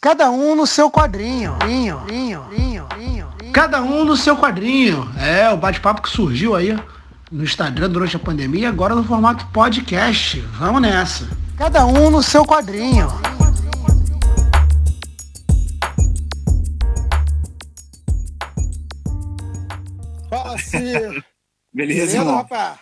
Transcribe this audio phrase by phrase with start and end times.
[0.00, 1.56] Cada um no seu quadrinho.
[1.66, 3.28] Linho, linho, linho, linho.
[3.52, 5.08] Cada um no seu quadrinho.
[5.18, 6.78] É, o bate-papo que surgiu aí
[7.32, 10.38] no Instagram durante a pandemia, agora no formato podcast.
[10.56, 11.28] Vamos nessa.
[11.56, 13.08] Cada um no seu quadrinho.
[20.28, 21.24] Fala, Ciro.
[21.72, 22.36] Beleza, Beleza irmão?
[22.36, 22.78] rapaz?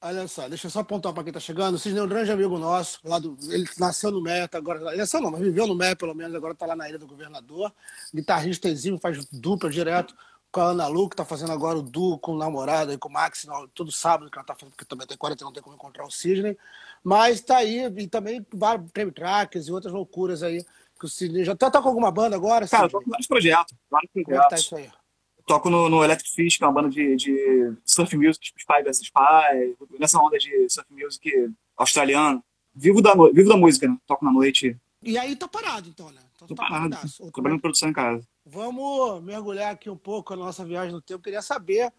[0.00, 1.74] Olha só, deixa eu só apontar para quem tá chegando.
[1.74, 4.80] O Cisne é um grande amigo nosso, lá do, ele nasceu no Meta, agora.
[4.90, 7.06] Ele nasceu não, mas viveu no Meta, pelo menos, agora tá lá na Ilha do
[7.06, 7.72] Governador.
[8.14, 10.14] Guitarrista exímio, faz dupla direto
[10.50, 13.08] com a Ana Lu, que tá fazendo agora o duo com o namorado e com
[13.08, 15.76] o Max, todo sábado que ela tá fazendo, porque também tem 40 não tem como
[15.76, 16.56] encontrar o Cisne.
[17.02, 20.64] Mas tá aí, e também vários prêmio tracks e outras loucuras aí.
[20.98, 22.66] Que o Cisne já tá, tá com alguma banda agora?
[22.68, 23.74] Cara, tô com vários projetos.
[23.90, 24.24] Vários projetos.
[24.24, 24.90] Como é que tá isso aí?
[25.46, 28.82] Toco no, no Electric Fish, que é uma banda de, de surf music, tipo Spy
[28.82, 32.42] vs Spy, nessa onda de surf music australiano.
[32.74, 33.96] Vivo da, vivo da música, né?
[34.06, 34.76] Toco na noite.
[35.02, 36.20] E aí tá parado, então, né?
[36.34, 36.96] Então, Tô tá parado,
[37.32, 38.26] trabalhando em produção em casa.
[38.44, 41.22] Vamos mergulhar aqui um pouco na nossa viagem no tempo.
[41.22, 41.90] Queria saber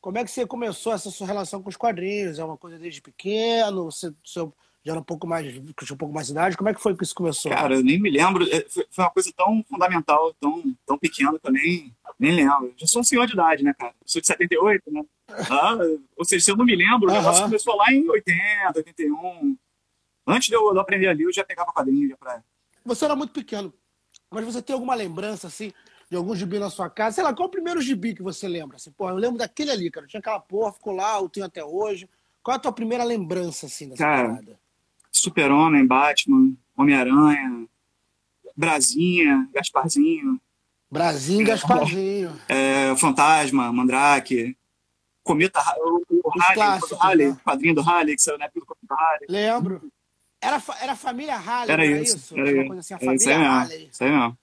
[0.00, 2.38] como é que você começou essa sua relação com os quadrinhos?
[2.38, 3.84] É uma coisa desde pequeno?
[3.84, 4.46] Você, você
[4.86, 6.56] já era um pouco mais, tinha um pouco mais de idade?
[6.56, 7.50] Como é que foi que isso começou?
[7.50, 8.48] Cara, eu nem me lembro.
[8.48, 12.72] É, foi uma coisa tão fundamental, tão, tão pequena que eu nem, nem lembro.
[12.76, 13.92] Já sou um senhor de idade, né, cara?
[14.00, 15.02] Eu sou de 78, né?
[15.50, 15.76] Ah,
[16.16, 18.38] ou seja, se eu não me lembro, o negócio começou lá em 80,
[18.76, 19.58] 81.
[20.24, 22.40] Antes de eu, de eu aprender ali, eu já pegava quadrinho já pra...
[22.84, 23.74] Você era muito pequeno,
[24.30, 25.72] mas você tem alguma lembrança, assim,
[26.08, 27.16] de algum gibi na sua casa?
[27.16, 28.76] Sei lá, qual é o primeiro gibi que você lembra?
[28.76, 30.06] Assim, porra, eu lembro daquele ali, cara.
[30.06, 32.08] Tinha aquela porra, ficou lá, eu tenho até hoje.
[32.40, 34.65] Qual é a tua primeira lembrança, assim, dessa cara, parada?
[35.20, 37.66] Super-Homem, Batman, Homem-Aranha,
[38.56, 40.40] Brasinha, Gasparzinho.
[40.90, 42.40] Brasinho e Gasparzinho.
[42.48, 44.56] É, Fantasma, Mandrake,
[45.22, 47.36] Cometa, o, o Halley, o Halley né?
[47.44, 49.26] quadrinho do Halley, que saiu na época do Cometa Halley.
[49.28, 49.82] Lembro.
[50.40, 52.16] Era, era a família Halley, era, era isso?
[52.16, 52.38] isso?
[52.38, 53.88] Era coisa assim, a família isso aí Halley.
[53.90, 54.38] Isso aí mesmo.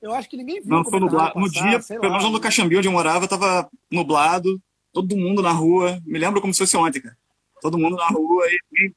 [0.00, 0.68] Eu acho que ninguém viu.
[0.68, 1.38] Não, foi nublado.
[1.38, 4.60] No dia, pelo menos no Caxambi, onde eu morava, tava nublado,
[4.92, 6.00] todo mundo na rua.
[6.04, 7.16] Me lembro como se fosse ontem, cara
[7.62, 8.92] todo mundo na rua viu.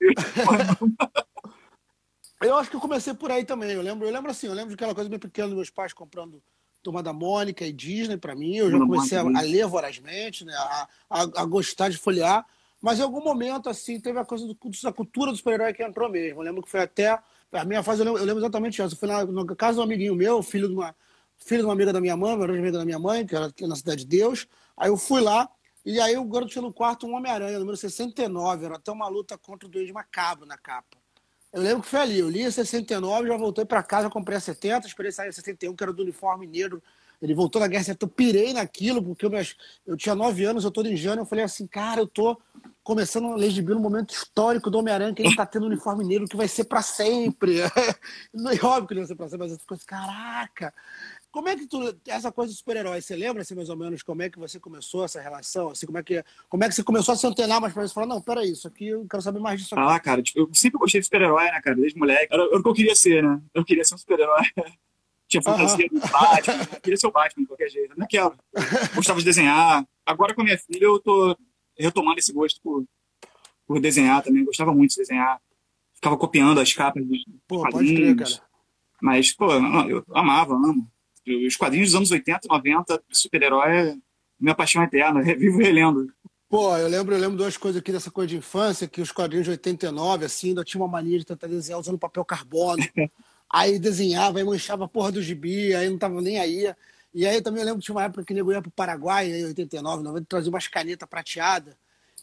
[2.42, 3.72] eu acho que eu comecei por aí também.
[3.72, 5.94] Eu lembro, eu lembro assim, eu lembro de aquela coisa bem pequena dos meus pais
[5.94, 6.42] comprando
[6.81, 8.56] Turma da Mônica e Disney para mim.
[8.56, 10.54] Eu já comecei a, a, ler vorazmente, né?
[10.56, 12.44] A, a, a, gostar de folhear.
[12.81, 16.09] Mas em algum momento, assim, teve a coisa do, da cultura do super-herói que entrou
[16.09, 16.42] mesmo.
[16.42, 17.20] Eu lembro que foi até.
[17.52, 18.96] A minha fase, eu lembro, eu lembro exatamente isso.
[18.96, 20.96] Eu fui na, na casa de um amiguinho meu, filho de uma,
[21.38, 23.75] filho de uma amiga da minha mãe, uma amiga da minha mãe, que era na
[23.75, 24.48] Cidade de Deus.
[24.75, 25.50] Aí eu fui lá,
[25.85, 29.38] e aí o garoto tinha no quarto um Homem-Aranha, número 69, era até uma luta
[29.38, 30.97] contra o Duende Macabro na capa.
[31.53, 34.41] Eu lembro que foi ali, eu li a 69, já voltei para casa, comprei a
[34.41, 36.84] 70, esperei sair a 61, que era do uniforme negro.
[37.22, 39.31] Ele voltou na guerra, eu pirei naquilo, porque eu,
[39.88, 42.38] eu tinha 9 anos, eu tô ingênuo, eu falei assim, cara, eu tô
[42.84, 46.28] começando a de no momento histórico do Homem-Aranha, que ele tá tendo um uniforme negro
[46.28, 47.62] que vai ser para sempre.
[48.34, 50.74] Não é óbvio que ele vai ser para sempre, mas eu fico assim, caraca,
[51.35, 54.22] como é que tu, essa coisa de super-herói, você lembra assim, mais ou menos como
[54.22, 55.69] é que você começou essa relação?
[55.69, 57.94] Assim, como, é que, como é que você começou a se antenar mais pra você
[57.94, 59.84] falar, não, peraí, isso aqui eu quero saber mais disso aqui.
[59.85, 62.34] Ah, cara, tipo, eu sempre gostei de super-herói, né, cara, desde moleque.
[62.34, 63.41] Era, era o que eu queria ser, né?
[63.53, 64.44] Eu queria ser um super-herói.
[65.28, 68.00] Tinha fantasia do Batman, eu queria ser o Batman de qualquer jeito.
[68.00, 68.34] Não quero.
[68.95, 69.85] Gostava de desenhar.
[70.06, 71.38] Agora com a minha filha eu tô
[71.78, 72.85] retomando esse gosto por,
[73.68, 74.45] por desenhar também.
[74.45, 75.41] Gostava muito de desenhar.
[75.95, 78.31] Ficava copiando as capas dos Pô, pode crer, cara.
[79.01, 80.90] Mas, pô, eu amava, amo
[81.47, 83.97] os quadrinhos dos anos 80, 90, super-herói,
[84.40, 86.12] minha paixão eterna, vivo relendo.
[86.47, 89.46] Pô, eu lembro, eu lembro duas coisas aqui dessa coisa de infância, que os quadrinhos
[89.46, 92.84] de 89, assim, ainda tinha uma mania de tentar desenhar usando papel carbono.
[93.52, 96.74] aí desenhava, aí manchava a porra do gibi, aí não tava nem aí.
[97.13, 99.46] E aí também eu lembro que tinha uma época que nego ia pro Paraguai, em
[99.46, 101.75] 89, 90, trazia umas canetas prateadas.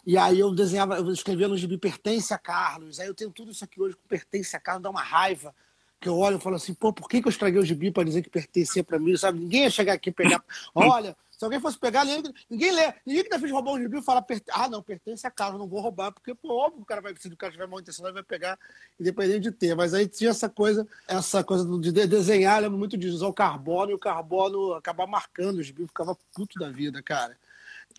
[0.06, 3.00] E aí eu desenhava, eu escrevia no gibi Pertence a Carlos.
[3.00, 5.54] Aí eu tenho tudo isso aqui hoje com Pertence a Carlos, dá uma raiva
[6.02, 8.02] que eu olho e falo assim, pô, por que, que eu estraguei o gibi para
[8.02, 9.38] dizer que pertencia para mim, sabe?
[9.38, 10.44] Ninguém ia chegar aqui e pegar.
[10.74, 12.92] Olha, se alguém fosse pegar, ninguém, ninguém lê.
[13.06, 15.68] Ninguém que tá fez roubar um gibi e fala, ah, não, pertence a casa, não
[15.68, 18.14] vou roubar, porque, pô, óbvio o cara vai, se o cara tiver mal intenção, ele
[18.14, 18.58] vai pegar,
[18.98, 19.76] independente de ter.
[19.76, 23.92] Mas aí tinha essa coisa, essa coisa de desenhar, lembro muito de usar o carbono
[23.92, 27.36] e o carbono acabar marcando o gibi, ficava puto da vida, cara.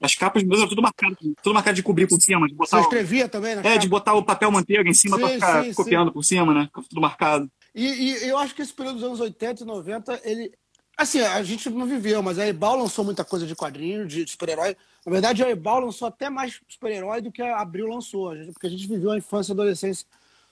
[0.02, 2.48] As capas eram tudo marcado, tudo marcado de cobrir por cima.
[2.48, 3.62] De botar Você escrevia também, né?
[3.62, 3.80] É, capa?
[3.80, 6.14] de botar o papel manteiga em cima para ficar sim, copiando sim.
[6.14, 6.70] por cima, né?
[6.90, 7.50] Tudo marcado.
[7.74, 10.52] E, e, eu acho que esse período dos anos 80 e 90, ele.
[10.96, 14.78] Assim, a gente não viveu, mas a Ebal lançou muita coisa de quadrinho, de super-herói.
[15.04, 18.70] Na verdade, a Ebal lançou até mais super-herói do que a Abril lançou, porque a
[18.70, 20.06] gente viveu a infância e adolescência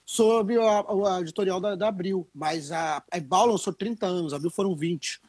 [0.04, 2.28] sob a, a editorial da, da, Abril.
[2.34, 5.20] Mas a, a Ebal lançou 30 anos, a Abril foram 20.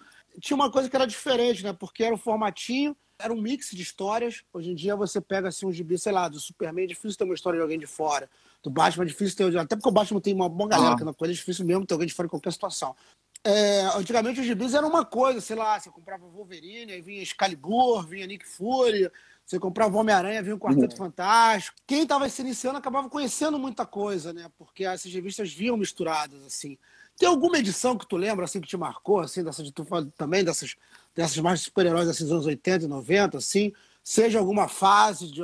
[0.42, 1.74] Tinha uma coisa que era diferente, né?
[1.74, 4.42] Porque era o formatinho, era um mix de histórias.
[4.51, 7.24] Hoje em dia você pega assim um gibi, sei lá, do Superman, é difícil ter
[7.24, 8.28] uma história de alguém de fora
[8.63, 9.57] do Batman é difícil ter.
[9.57, 10.98] Até porque o Batman tem uma boa galera ah.
[10.98, 12.95] que não coisa, é difícil mesmo ter alguém de fora em qualquer situação.
[13.44, 18.07] É, antigamente os gibis eram uma coisa, sei lá, você comprava Wolverine, aí vinha Excalibur,
[18.07, 19.12] vinha Nick Fury,
[19.45, 20.98] você comprava Homem-Aranha, vinha o Quarteto uhum.
[20.98, 21.75] Fantástico.
[21.86, 24.50] Quem estava se iniciando acabava conhecendo muita coisa, né?
[24.57, 26.77] Porque essas revistas vinham misturadas, assim.
[27.18, 30.44] Tem alguma edição que tu lembra, assim, que te marcou, assim, dessas, tu fala também
[30.44, 30.75] dessas,
[31.13, 33.74] dessas mais super-heróis desses anos 80 e 90, assim?
[34.01, 35.42] Seja alguma fase de,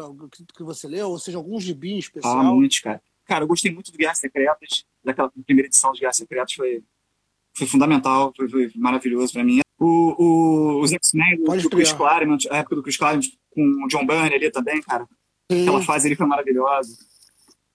[0.53, 2.39] que você leu, ou seja algum gibi em especial?
[2.39, 3.01] Ah, muitos, cara.
[3.29, 6.81] Cara, eu gostei muito do Guerras Secretas, daquela primeira edição de Guerras Secretas, foi,
[7.55, 9.59] foi fundamental, foi, foi maravilhoso para mim.
[9.79, 14.03] O, o, os X-Men do, Chris Claremont, a época do Chris Claremont com o John
[14.03, 15.07] Byrne ali também, cara.
[15.51, 15.61] Sim.
[15.61, 16.97] Aquela fase ali foi maravilhosa.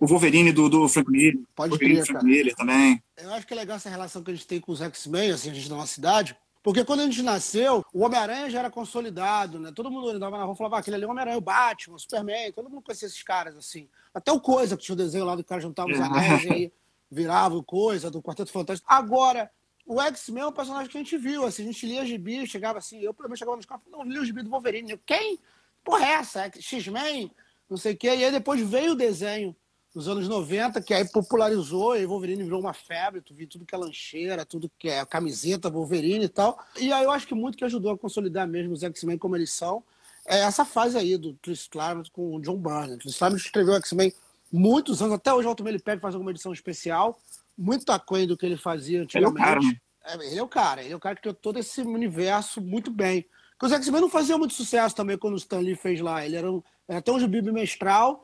[0.00, 1.38] O Wolverine do, do Frank Miller.
[1.54, 3.00] Pode Wolverine crer, Frank Miller também.
[3.16, 5.50] Eu acho que é legal essa relação que a gente tem com os X-Men, assim,
[5.50, 6.36] a gente da nossa cidade.
[6.64, 9.70] Porque quando a gente nasceu, o Homem-Aranha já era consolidado, né?
[9.70, 11.96] Todo mundo andava na rua e falava, ah, aquele ali é o Homem-Aranha, o Batman,
[11.96, 13.86] o Superman, todo mundo conhecia esses caras, assim.
[14.14, 16.02] Até o Coisa, que tinha o desenho lá do cara juntava os é.
[16.02, 16.72] anéis e aí
[17.10, 18.90] virava o Coisa, do Quarteto Fantástico.
[18.90, 19.50] Agora,
[19.86, 22.78] o X-Men é um personagem que a gente viu, assim, a gente lia gibi, chegava
[22.78, 24.92] assim, eu pelo menos chegava nos carros, não, li o gibi do Wolverine.
[24.92, 25.38] Eu, Quem?
[25.84, 26.50] Porra, é essa?
[26.58, 27.30] X-Men?
[27.68, 28.06] Não sei o quê.
[28.06, 29.54] E aí depois veio o desenho
[29.94, 33.74] nos anos 90, que aí popularizou, e Wolverine virou uma febre, tu viu tudo que
[33.74, 36.58] é lancheira, tudo que é camiseta, Wolverine e tal.
[36.76, 39.52] E aí eu acho que muito que ajudou a consolidar mesmo os X-Men como eles
[39.52, 39.84] são,
[40.26, 42.98] é essa fase aí do Chris Claremont com o John Byrne.
[42.98, 44.12] Chris Claremont escreveu X-Men
[44.50, 47.18] muitos anos, até hoje o Alto ele pega faz alguma edição especial,
[47.56, 49.40] muito aquém do que ele fazia antigamente.
[49.40, 49.80] Ele é o cara, né?
[50.04, 52.90] é, ele é o cara, ele é o cara que criou todo esse universo muito
[52.90, 53.26] bem.
[53.52, 56.26] Porque os X-Men não faziam muito sucesso também quando o Stan Lee fez lá.
[56.26, 58.23] Ele era, um, era até um gibi bimestral,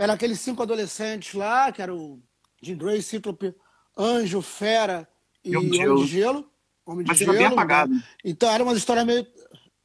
[0.00, 2.18] era aqueles cinco adolescentes lá, que era o
[2.62, 3.54] Jim Grey, Cíclope,
[3.96, 5.06] Anjo, Fera
[5.44, 6.06] e, Homem de Gelo.
[6.06, 6.50] Gelo.
[6.86, 7.92] Homem de Mas Gelo, era bem apagado.
[7.92, 8.02] Né?
[8.24, 9.26] Então era uma história meio.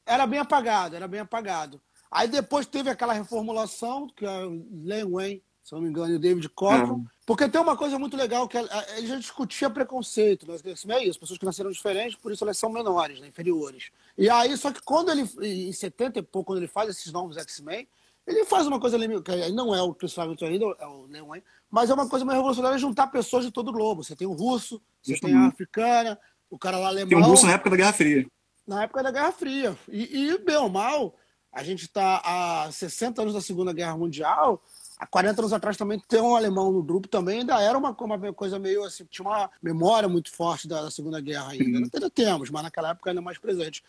[0.06, 1.82] Era bem apagado, era bem apagado.
[2.10, 6.16] Aí depois teve aquela reformulação, que é o Len Wayne, se não me engano, e
[6.16, 7.04] o David Cockrum.
[7.06, 7.16] É.
[7.26, 10.56] Porque tem uma coisa muito legal, que ele já discutia preconceito, né?
[10.96, 13.28] É isso, pessoas que nasceram diferentes, por isso elas são menores, né?
[13.28, 13.90] inferiores.
[14.18, 17.36] E aí, só que quando ele, em 70 e pouco, quando ele faz esses novos
[17.36, 17.86] X-Men,
[18.28, 21.94] ele faz uma coisa que não é o Claremont ainda, é o Leon mas é
[21.94, 24.04] uma coisa mais revolucionária juntar pessoas de todo o globo.
[24.04, 25.36] Você tem o russo, você Justamente.
[25.36, 26.20] tem a africana,
[26.50, 27.10] o cara lá alemão.
[27.10, 28.28] Tem um russo na época da Guerra Fria.
[28.66, 29.78] Na época da Guerra Fria.
[29.90, 31.16] E, e bem ou mal,
[31.52, 34.62] a gente está há 60 anos da Segunda Guerra Mundial,
[34.98, 38.34] há 40 anos atrás também ter um alemão no grupo também ainda era uma, uma
[38.34, 41.80] coisa meio assim, tinha uma memória muito forte da, da Segunda Guerra ainda.
[41.80, 41.90] Uhum.
[41.94, 43.84] Ainda temos, mas naquela época ainda mais presente.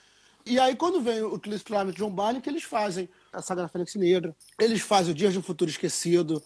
[0.47, 3.63] E aí, quando vem o Chris Claremont e John Barney, que eles fazem a Saga
[3.63, 6.41] da Fênix Negra, eles fazem o Dias de um Futuro Esquecido,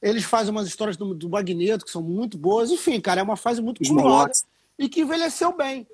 [0.00, 2.70] eles fazem umas histórias do, do Magneto, que são muito boas.
[2.70, 4.32] Enfim, cara, é uma fase muito colorada
[4.78, 5.86] e que envelheceu bem.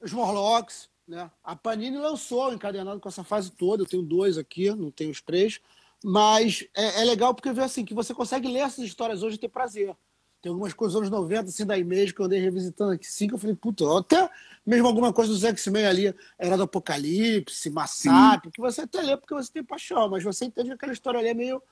[0.00, 1.28] Os Morlocks, né?
[1.42, 3.82] A Panini lançou encadenado com essa fase toda.
[3.82, 5.60] Eu tenho dois aqui, não tenho os três.
[6.04, 9.40] Mas é, é legal porque vê assim que você consegue ler essas histórias hoje e
[9.40, 9.96] ter prazer.
[10.42, 13.28] Tem algumas coisas dos anos 90, assim, da Image, que eu andei revisitando aqui, sim,
[13.28, 14.28] que eu falei, puta, até
[14.66, 19.34] mesmo alguma coisa dos X-Men ali, era do Apocalipse, Massacre, que você até lê porque
[19.34, 21.62] você tem paixão, mas você entende que aquela história ali é meio.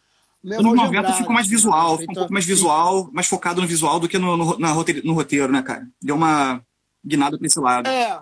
[0.43, 3.99] meio Nos 90 ficou mais visual, ficou um pouco mais visual, mais focado no visual
[3.99, 5.89] do que no, no, na roteiro, no roteiro, né, cara?
[6.01, 6.65] Deu uma
[7.05, 7.89] guinada pra esse lado.
[7.89, 8.21] É,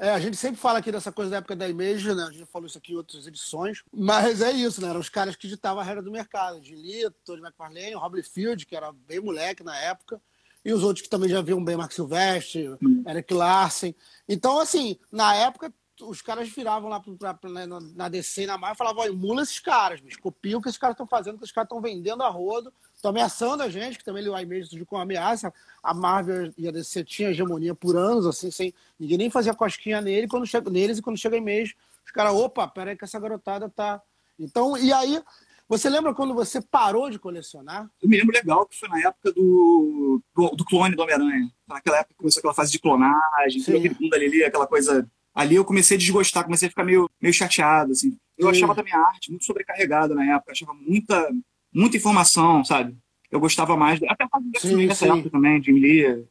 [0.00, 2.22] é, a gente sempre fala aqui dessa coisa da época da Image, né?
[2.22, 3.82] A gente falou isso aqui em outras edições.
[3.92, 4.88] Mas é isso, né?
[4.88, 6.58] Eram os caras que ditavam a regra do mercado.
[6.58, 10.18] De Lee, Tony McFarlane, Rob Field, que era bem moleque na época.
[10.64, 12.78] E os outros que também já viam bem Mark Silvestre.
[13.06, 13.94] Eric Larsen.
[14.26, 18.58] Então, assim, na época, os caras viravam lá pra, pra, na, na DC e na
[18.58, 21.44] Marvel e falavam, emula esses caras, bicho, copia o que esses caras estão fazendo, que
[21.44, 24.86] esses caras estão vendendo a rodo, estão ameaçando a gente, que também o Image surgiu
[24.86, 25.52] com ameaça.
[25.82, 30.00] A Marvel e a DC tinham hegemonia por anos, assim, sem ninguém nem fazia cosquinha
[30.00, 33.68] nele, quando chega, neles, e quando chega Image, os caras, opa, peraí que essa garotada
[33.68, 34.02] tá.
[34.38, 35.22] Então, e aí,
[35.68, 37.88] você lembra quando você parou de colecionar?
[38.02, 41.48] Eu me lembro legal que foi na época do, do, do clone do Homem-Aranha.
[41.68, 45.96] Naquela época começou aquela fase de clonagem, aquele mundo ali, aquela coisa ali eu comecei
[45.96, 48.16] a desgostar, comecei a ficar meio, meio chateado, assim.
[48.36, 51.30] Eu achava também a arte muito sobrecarregada na época, achava muita,
[51.72, 52.96] muita informação, sabe?
[53.30, 54.50] Eu gostava mais, até a fase
[55.06, 56.26] época também, de ler.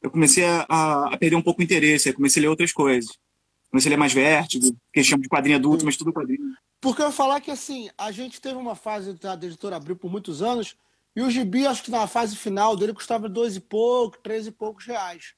[0.00, 3.16] Eu comecei a, a, perder um pouco o interesse, aí comecei a ler outras coisas.
[3.70, 6.40] Comecei a ler mais vértigo, que eles chamam de quadrinho adulto, mas tudo quadrinho.
[6.80, 10.10] Porque eu ia falar que, assim, a gente teve uma fase da editora Abril por
[10.10, 10.74] muitos anos,
[11.14, 14.50] e o gibi, acho que na fase final dele, custava dois e pouco, três e
[14.50, 15.34] poucos reais.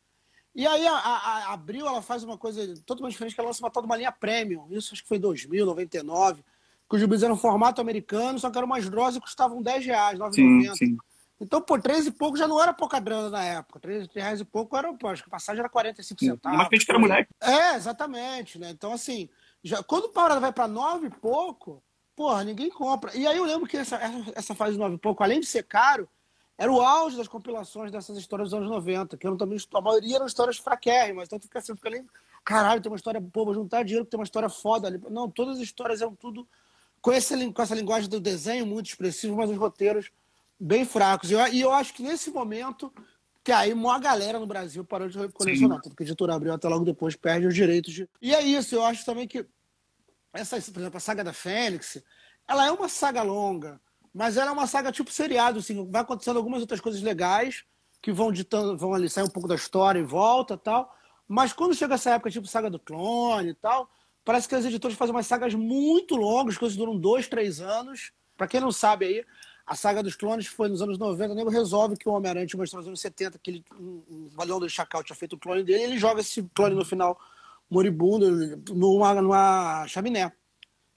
[0.55, 3.63] E aí a, a, a, Abril ela faz uma coisa totalmente diferente, que ela lança
[3.63, 4.67] uma tal de uma linha premium.
[4.71, 6.45] Isso acho que foi em 2000, 99,
[6.89, 10.19] que os gibis eram formato americano, só que eram mais grossos e custavam 10 reais,
[10.19, 10.97] 9,90.
[11.41, 13.81] Então, por 3 e pouco já não era pouca grana na época.
[13.81, 16.31] 3 reais e pouco era, pô, acho que a passagem era 45 sim.
[16.31, 16.59] centavos.
[16.59, 17.31] Mas que era moleque.
[17.41, 18.71] É, exatamente, né?
[18.71, 19.29] Então, assim,
[19.63, 21.83] já, quando o parada vai para 9 e pouco,
[22.15, 23.15] porra, ninguém compra.
[23.17, 23.99] E aí eu lembro que essa,
[24.35, 26.09] essa fase de 9 e pouco, além de ser caro,
[26.57, 30.17] era o auge das compilações dessas histórias dos anos 90, que eram também, a maioria
[30.17, 32.05] eram histórias fraquérrimas, então tu fica assim, fica ali,
[32.45, 35.01] caralho, tem uma história, vou juntar dinheiro, tem uma história foda ali.
[35.11, 36.47] Não, todas as histórias eram tudo
[37.01, 40.11] com, esse, com essa linguagem do desenho muito expressivo, mas os roteiros
[40.59, 41.31] bem fracos.
[41.31, 42.93] E eu, e eu acho que nesse momento,
[43.43, 46.69] que aí uma galera no Brasil parou de colecionar, tanto que a editora abriu até
[46.69, 48.09] logo depois perde os direitos de...
[48.23, 49.45] E é isso, eu acho também que
[50.33, 52.03] essa, por exemplo, a saga da Fênix,
[52.47, 53.81] ela é uma saga longa,
[54.15, 57.65] mas ela é uma saga tipo seriado, assim, vai acontecendo algumas outras coisas legais
[58.01, 60.95] que vão ditando, vão ali sair um pouco da história e volta tal.
[61.27, 63.91] Mas quando chega essa época, tipo saga do clone e tal,
[64.25, 68.13] parece que as editoras fazem umas sagas muito longas, coisas duram dois, três anos.
[68.37, 69.25] Para quem não sabe aí,
[69.67, 72.63] a saga dos clones foi nos anos 90, o nego resolve que o Homem-Aranha tinha
[72.63, 75.81] história nos anos 70, que ele, um, Valhão do Chacal tinha feito o clone dele,
[75.81, 77.19] e ele joga esse clone no final
[77.71, 80.31] moribundo numa, numa chaminé.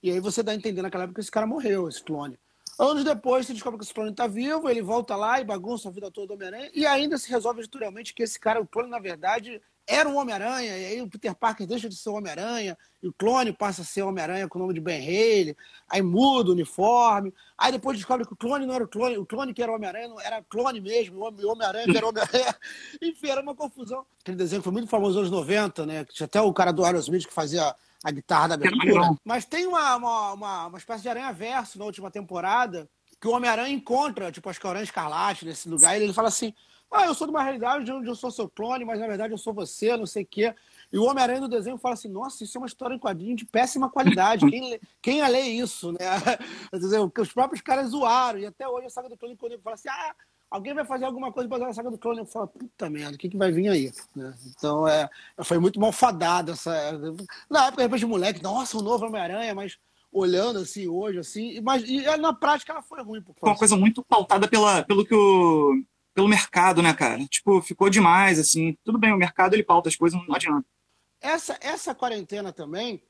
[0.02, 2.38] E aí você dá a entender naquela época que esse cara morreu, esse clone.
[2.78, 5.92] Anos depois, você descobre que esse clone está vivo, ele volta lá e bagunça a
[5.92, 9.00] vida toda do Homem-Aranha, e ainda se resolve editorialmente que esse cara, o clone, na
[9.00, 13.12] verdade, era um Homem-Aranha, e aí o Peter Parker deixa de ser Homem-Aranha, e o
[13.12, 15.56] clone passa a ser Homem-Aranha com o nome de Ben Haley,
[15.88, 19.26] aí muda o uniforme, aí depois descobre que o clone não era o clone, o
[19.26, 22.56] clone que era Homem-Aranha não era clone mesmo, o Homem-Aranha que era Homem-Aranha.
[23.02, 24.06] Enfim, era uma confusão.
[24.20, 26.04] Aquele desenho foi muito famoso nos anos 90, né?
[26.04, 27.74] Tinha até o cara do Aerosmith que fazia
[28.04, 29.16] a guitarra da abertura.
[29.24, 32.88] Mas tem uma, uma, uma, uma espécie de aranha-verso na última temporada
[33.20, 36.12] que o Homem-Aranha encontra, tipo, acho que é o Aranha Escarlate nesse lugar, e ele
[36.12, 36.54] fala assim:
[36.90, 39.38] Ah, eu sou de uma realidade onde eu sou seu clone, mas na verdade eu
[39.38, 40.54] sou você, não sei o quê.
[40.92, 43.44] E o Homem-Aranha no desenho fala assim: Nossa, isso é uma história em quadrinho de
[43.44, 44.48] péssima qualidade.
[44.48, 45.98] Quem, lê, quem ia ler isso, né?
[46.72, 48.38] Dizer, os próprios caras zoaram.
[48.38, 50.14] E até hoje a saga do clone, quando ele fala assim: Ah,
[50.50, 52.20] alguém vai fazer alguma coisa para a saga do clone.
[52.20, 53.92] Eu falo, puta merda, o que, que vai vir aí?
[54.14, 54.34] Né?
[54.46, 55.08] Então, é,
[55.44, 56.72] foi muito mal fadada essa.
[57.48, 59.78] Na época, de repente, moleque, nossa, o novo Homem-Aranha, mas
[60.10, 63.22] olhando assim hoje, assim, mas e na prática ela foi ruim.
[63.38, 65.82] Foi uma coisa muito pautada pela, pelo que o.
[66.14, 67.24] pelo mercado, né, cara?
[67.26, 68.76] Tipo, ficou demais, assim.
[68.84, 70.66] Tudo bem, o mercado ele pauta as coisas, não adianta.
[71.20, 73.02] Essa, essa quarentena também,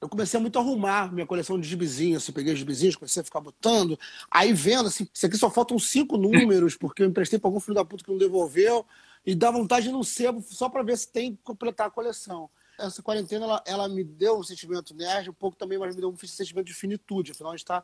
[0.00, 3.24] eu comecei a muito arrumar minha coleção de gibizinhos, assim, peguei os gibizinhos, comecei a
[3.24, 3.98] ficar botando,
[4.30, 7.74] aí vendo, assim, isso aqui só faltam cinco números, porque eu emprestei para algum filho
[7.74, 8.86] da puta que não devolveu,
[9.26, 12.48] e dá vontade de não sebo só para ver se tem que completar a coleção
[12.78, 16.10] essa quarentena ela, ela me deu um sentimento nerd, um pouco também, mas me deu
[16.10, 17.32] um sentimento de finitude.
[17.32, 17.82] Afinal, a gente está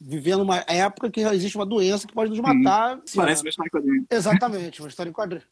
[0.00, 3.00] vivendo uma época que existe uma doença que pode nos matar.
[3.04, 4.06] Sim, Parece uma história em quadrinho.
[4.10, 5.44] Exatamente, uma história em quadrinho.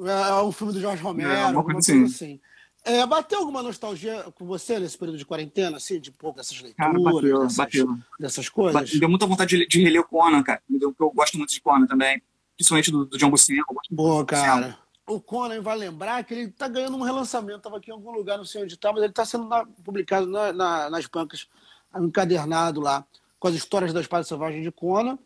[0.00, 2.04] É, é um filme do Jorge Romero, é, alguma coisa assim.
[2.04, 2.40] assim.
[2.84, 6.92] É, bateu alguma nostalgia com você nesse período de quarentena, assim, de pouco dessas leituras,
[6.92, 7.98] cara, bateu, dessas, bateu.
[8.20, 8.92] dessas coisas?
[8.92, 10.62] Me deu muita vontade de, de reler o Conan, cara.
[10.68, 12.22] Me deu, eu gosto muito de Conan também.
[12.56, 13.64] Principalmente do, do John Buscema.
[13.90, 17.58] Boa, cara o Conan vai lembrar que ele está ganhando um relançamento.
[17.58, 20.26] Estava aqui em algum lugar, não sei onde está, mas ele está sendo na, publicado
[20.26, 21.46] na, na, nas bancas,
[21.96, 23.04] encadernado lá,
[23.38, 25.18] com as histórias da Espada Selvagem de Conan.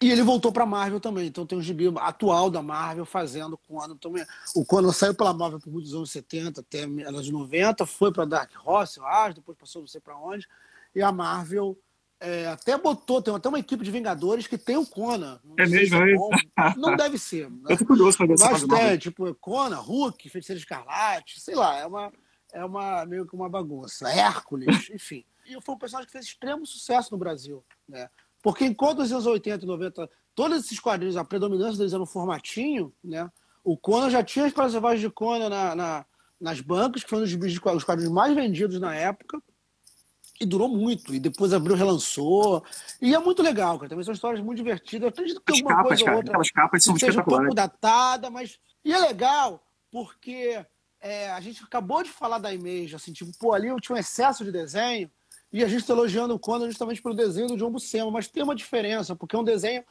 [0.00, 1.26] E ele voltou para a Marvel também.
[1.26, 4.24] Então tem um gibi atual da Marvel fazendo Conan também.
[4.54, 8.50] O Conan saiu pela Marvel por muitos anos 70 até anos 90, foi para Dark
[8.64, 10.46] Horse, eu acho, depois passou não sei para onde.
[10.94, 11.76] E a Marvel
[12.20, 15.40] é, até botou, tem até uma equipe de Vingadores que tem o Conan.
[15.56, 17.50] É mesmo, é, é Não deve ser.
[17.50, 17.58] Né?
[17.70, 21.86] Eu tô curioso pra ver Mas tem, tipo, Conan, Hulk, Feiticeiro Escarlate, sei lá, é
[21.86, 22.12] uma,
[22.52, 24.08] é uma meio que uma bagunça.
[24.08, 25.24] Hércules, enfim.
[25.46, 28.08] E foi um personagem que fez extremo sucesso no Brasil, né?
[28.48, 32.06] Porque enquanto os anos 80 e 90, todos esses quadrinhos, a predominância deles era no
[32.06, 33.30] formatinho, né?
[33.62, 36.06] O Conan já tinha as Selvagem de Conan na, na,
[36.40, 39.38] nas bancas, que foi um dos quadrinhos mais vendidos na época
[40.40, 41.14] e durou muito.
[41.14, 42.64] E depois abriu, relançou.
[43.02, 43.90] E é muito legal, cara.
[43.90, 45.02] Também são histórias muito divertidas.
[45.02, 47.24] Eu acredito que As alguma capas, coisa cara, ou outra aquelas capas são seja um
[47.24, 48.58] pouco datada, mas.
[48.82, 50.64] E é legal, porque
[51.02, 53.98] é, a gente acabou de falar da Image, assim, tipo, pô, ali eu tinha um
[53.98, 55.10] excesso de desenho,
[55.52, 58.42] e a gente está elogiando o Conan justamente pelo desenho do John Buscema, mas tem
[58.42, 59.82] uma diferença, porque é um desenho.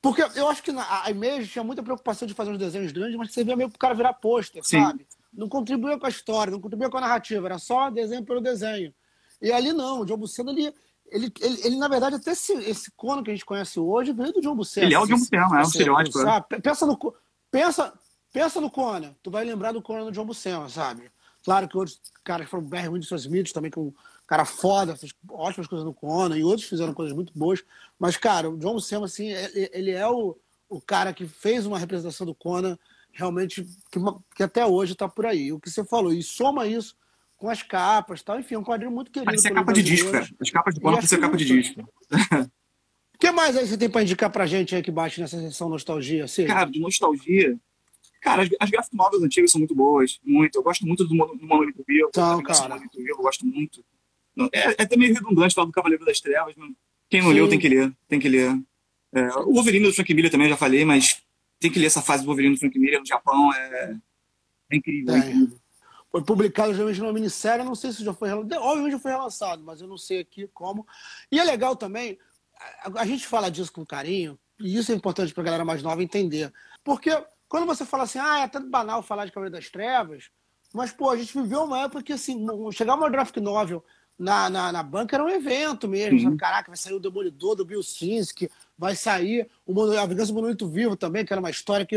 [0.00, 3.32] Porque eu acho que a Image tinha muita preocupação de fazer uns desenhos grandes, mas
[3.32, 5.06] você via meio pro cara virar pôster, sabe?
[5.32, 8.92] Não contribuía com a história, não contribuía com a narrativa, era só desenho pelo desenho.
[9.40, 10.74] E ali não, o John Buscema, ele,
[11.06, 14.32] ele, ele, ele, na verdade, até esse, esse Conan que a gente conhece hoje veio
[14.32, 14.86] do John Buscema.
[14.86, 16.18] Ele é o John Buscema, é um estereótipo.
[16.18, 16.22] É.
[16.22, 16.46] Sabe?
[16.60, 17.14] Pensa no,
[17.50, 17.92] pensa,
[18.32, 21.10] pensa no Conan, tu vai lembrar do Conan do John Buscema, sabe?
[21.44, 23.92] Claro que outros caras foram Barry Windsor Smith também, que um
[24.26, 27.62] cara foda, fez ótimas coisas no Conan, e outros fizeram coisas muito boas.
[27.98, 30.36] Mas, cara, o John Buscema, assim, ele, ele é o,
[30.68, 32.78] o cara que fez uma representação do Conan
[33.12, 34.00] realmente que,
[34.34, 35.52] que até hoje está por aí.
[35.52, 36.96] O que você falou, e soma isso
[37.36, 38.38] com as capas tal.
[38.38, 39.26] Enfim, é um quadrinho muito querido.
[39.26, 40.28] Parece capa de disco, cara.
[40.40, 41.80] As capas de bola parecem capa de disco.
[41.80, 45.68] O que mais aí você tem para indicar pra gente aí que bate nessa sessão
[45.68, 46.24] nostalgia?
[46.24, 46.46] Assim?
[46.46, 47.58] Cara, de nostalgia.
[48.20, 50.20] Cara, as, as graphic novels antigas são muito boas.
[50.24, 50.56] Muito.
[50.56, 52.08] Eu gosto muito do, do Monolito Vivo.
[52.08, 52.80] Então, cara.
[52.94, 53.84] Eu gosto muito.
[54.52, 56.70] É, é até meio redundante falar do Cavaleiro das Trevas, mas
[57.08, 57.34] quem não Sim.
[57.34, 57.92] leu tem que ler.
[58.08, 58.58] Tem que ler.
[59.12, 61.22] É, o Wolverine do Frank Miller também, eu já falei, mas
[61.60, 63.96] tem que ler essa fase do Wolverine do Frank Miller no Japão, é,
[64.70, 65.58] é incrível, é incrível.
[66.10, 69.62] Foi publicado geralmente numa minissérie, não sei se já foi relançado, obviamente já foi relançado,
[69.62, 70.86] mas eu não sei aqui como.
[71.30, 72.18] E é legal também,
[72.58, 75.82] a, a gente fala disso com carinho, e isso é importante para a galera mais
[75.82, 76.52] nova entender.
[76.82, 77.10] Porque
[77.48, 80.30] quando você fala assim, ah, é tanto banal falar de Cavaleiro das Trevas,
[80.72, 83.84] mas, pô, a gente viveu uma época que, assim, chegar uma graphic novel
[84.18, 86.20] na, na, na banca era um evento mesmo.
[86.20, 86.36] Sabe?
[86.36, 90.68] Caraca, vai sair o Demolidor do Bill Sinsk, vai sair o a Vingança do Monolito
[90.68, 91.96] Vivo também, que era uma história que...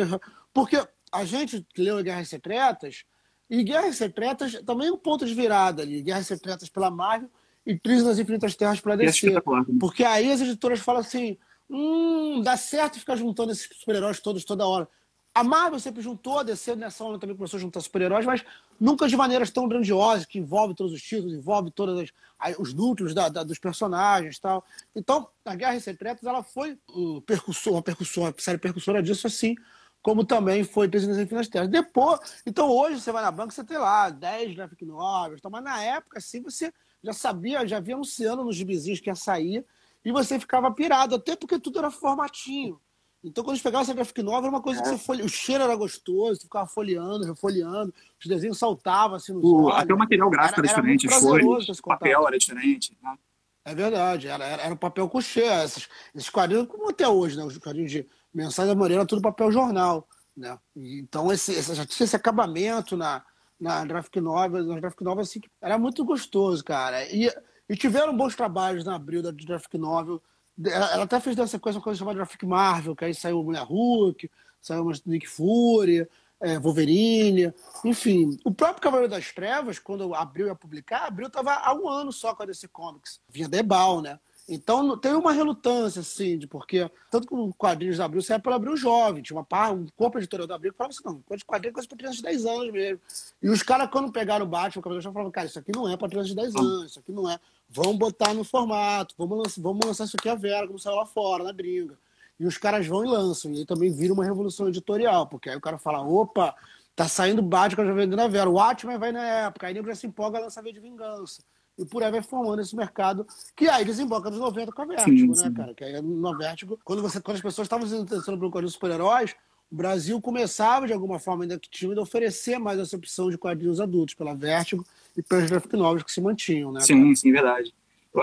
[0.54, 0.78] Porque
[1.12, 3.06] a gente leu Guerras Secretas,
[3.50, 6.02] e Guerras Secretas também é um ponto de virada ali.
[6.02, 7.30] Guerras Secretas pela Marvel
[7.66, 9.30] e Crise nas Infinitas Terras para DC.
[9.30, 9.42] Né?
[9.80, 11.38] Porque aí as editoras falam assim,
[11.70, 14.88] hum, dá certo ficar juntando esses super-heróis todos toda hora.
[15.36, 18.42] A Marvel sempre juntou, a DC nessa onda também começou a juntar super-heróis, mas
[18.80, 22.10] nunca de maneiras tão grandiosas, que envolve todos os títulos, envolve todos
[22.58, 24.64] os núcleos da, da, dos personagens tal.
[24.96, 29.56] Então, a Guerra Secretas ela foi um percussor, uma percussora, uma série percussora disso, assim
[30.02, 31.68] como também foi Presidência Infinitas Terras.
[31.68, 35.82] Depois, então hoje você vai na banca, você tem lá 10 graphic novels, mas na
[35.84, 36.72] época, assim, você
[37.04, 39.66] já sabia, já via anunciando nos gibizinhos que ia sair,
[40.06, 42.80] e você ficava pirado, até porque tudo era formatinho.
[43.26, 44.92] Então, quando a gente pegava essa graphic novel, era uma coisa que é.
[44.92, 45.24] você folhe...
[45.24, 49.94] o cheiro era gostoso, você ficava folheando, refolheando, os desenhos saltavam assim no o, Até
[49.94, 52.96] o material gráfico era, era diferente, as o papel era diferente.
[53.02, 53.18] Né?
[53.66, 57.44] É verdade, era, era, era papel couché, esses, esses quadrinhos, como até hoje, né?
[57.44, 60.08] Os quadrinhos de mensagem da Moreira, tudo papel jornal.
[60.38, 60.56] Né?
[60.76, 63.26] Então, esse, esse, já tinha esse acabamento na,
[63.60, 67.04] na graphic novel, na graphic novel, assim, era muito gostoso, cara.
[67.12, 67.28] E,
[67.68, 70.22] e tiveram bons trabalhos na abril da graphic novel,
[70.64, 74.30] ela, até fez dessa coisa uma coisa chamada Graphic Marvel, que aí saiu Mulher Hulk,
[74.62, 76.08] saiu Nick Fury,
[76.40, 78.38] é, Wolverine, enfim.
[78.44, 82.34] O próprio Cavaleiro das Trevas, quando abriu ia publicar, abriu estava há um ano só
[82.34, 83.20] com a DC Comics.
[83.30, 84.20] Vinha Debal, né?
[84.48, 88.56] Então tem uma relutância, assim, de porque, tanto que o quadrinhos da Abril serve para
[88.56, 89.24] abrir o jovem.
[89.24, 91.88] Tinha uma um corpo editorial da Abril que falava assim: não, de quadrinhos é coisa
[91.88, 93.00] para crianças de 10 anos mesmo.
[93.42, 95.98] E os caras, quando pegaram o Batman, o Cavaleiro falavam: cara, isso aqui não é
[95.98, 97.40] para crianças de 10 anos, isso aqui não é.
[97.68, 101.08] Vamos botar no formato, vamos lançar, vamos lançar isso aqui a Vera, como saiu lá
[101.08, 101.98] fora, na gringa.
[102.40, 103.52] E os caras vão e lançam.
[103.52, 106.54] E aí também vira uma revolução editorial, porque aí o cara fala: opa,
[106.96, 108.48] tá saindo Batman, já vendendo a Vera.
[108.48, 111.42] O Watchmen vai na época, aí nego já se empolga a lançar V de Vingança
[111.78, 115.36] e por aí vai formando esse mercado, que aí desemboca nos 90 com a Vertigo,
[115.36, 115.74] sim, né, cara?
[115.74, 119.36] Que aí no Vertigo, quando, você, quando as pessoas estavam se interessando um quadrinho super-heróis,
[119.72, 123.38] o Brasil começava, de alguma forma, ainda que tímido, a oferecer mais essa opção de
[123.38, 124.86] quadrinhos adultos, pela Vertigo
[125.18, 126.80] e pelos graphic novels que se mantinham, né?
[126.82, 127.16] Sim, cara?
[127.16, 127.74] sim, verdade.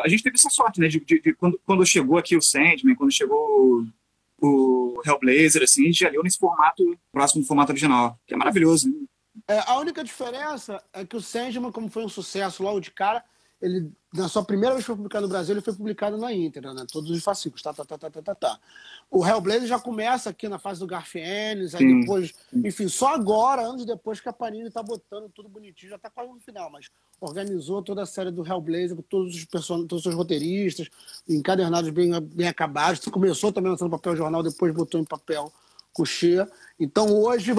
[0.03, 2.95] A gente teve essa sorte, né, de, de, de quando, quando chegou aqui o Sandman,
[2.95, 3.87] quando chegou
[4.41, 8.37] o Hellblazer, assim, a gente já leu nesse formato, próximo do formato original, que é
[8.37, 8.89] maravilhoso.
[8.89, 9.07] Né?
[9.49, 13.23] É, a única diferença é que o Sandman, como foi um sucesso logo de cara,
[13.63, 16.75] ele, na sua primeira vez que foi publicado no Brasil, ele foi publicado na íntegra,
[16.75, 16.85] né?
[16.91, 18.61] Todos os fascículos, tá, tá, tá, tá, tá, tá, tá.
[19.09, 23.87] O Hellblazer já começa aqui na fase do Garfienes, aí depois, enfim, só agora, anos
[23.87, 27.81] depois, que a Panini tá botando tudo bonitinho, já tá quase no final, mas organizou
[27.83, 30.91] toda a série do Hellblazer com todos os personagens, todos os roteiristas,
[31.29, 32.99] encadernados bem, bem acabados.
[33.07, 35.53] Começou também lançando papel jornal, depois botou em papel
[35.93, 36.51] coucher.
[36.81, 37.53] Então hoje,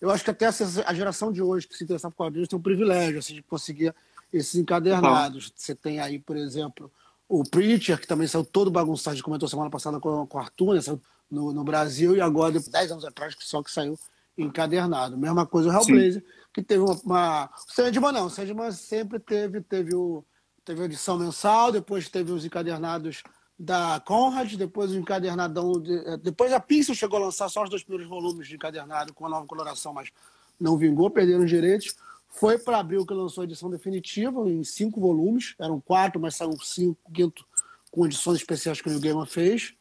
[0.00, 2.62] eu acho que até a geração de hoje que se interessar por quadrinhos tem um
[2.62, 3.92] privilégio assim, de conseguir
[4.32, 5.52] esses encadernados.
[5.54, 6.90] Você tem aí, por exemplo,
[7.28, 10.74] o Preacher, que também saiu todo bagunçado, a gente comentou semana passada com, com Arthur,
[10.74, 10.80] né?
[10.80, 13.98] saiu no, no Brasil, e agora, 10 anos atrás, que só que saiu
[14.36, 15.18] encadernado.
[15.18, 16.28] Mesma coisa o Hellblazer, Sim.
[16.52, 16.94] que teve uma.
[17.04, 17.50] uma...
[17.68, 20.24] O Sandman não, o Sandman sempre teve, teve, o,
[20.64, 23.22] teve a edição mensal, depois teve os encadernados
[23.58, 25.72] da Conrad, depois o encadernadão.
[25.80, 29.26] De, depois a Pixel chegou a lançar só os dois primeiros volumes de encadernado com
[29.26, 30.10] a nova coloração, mas
[30.58, 31.94] não vingou, perderam os direitos.
[32.28, 35.54] Foi para abril que lançou a edição definitiva, em cinco volumes.
[35.58, 37.44] Eram quatro, mas saiu cinco, quinto,
[37.90, 39.74] com edições especiais que o New Gamer fez.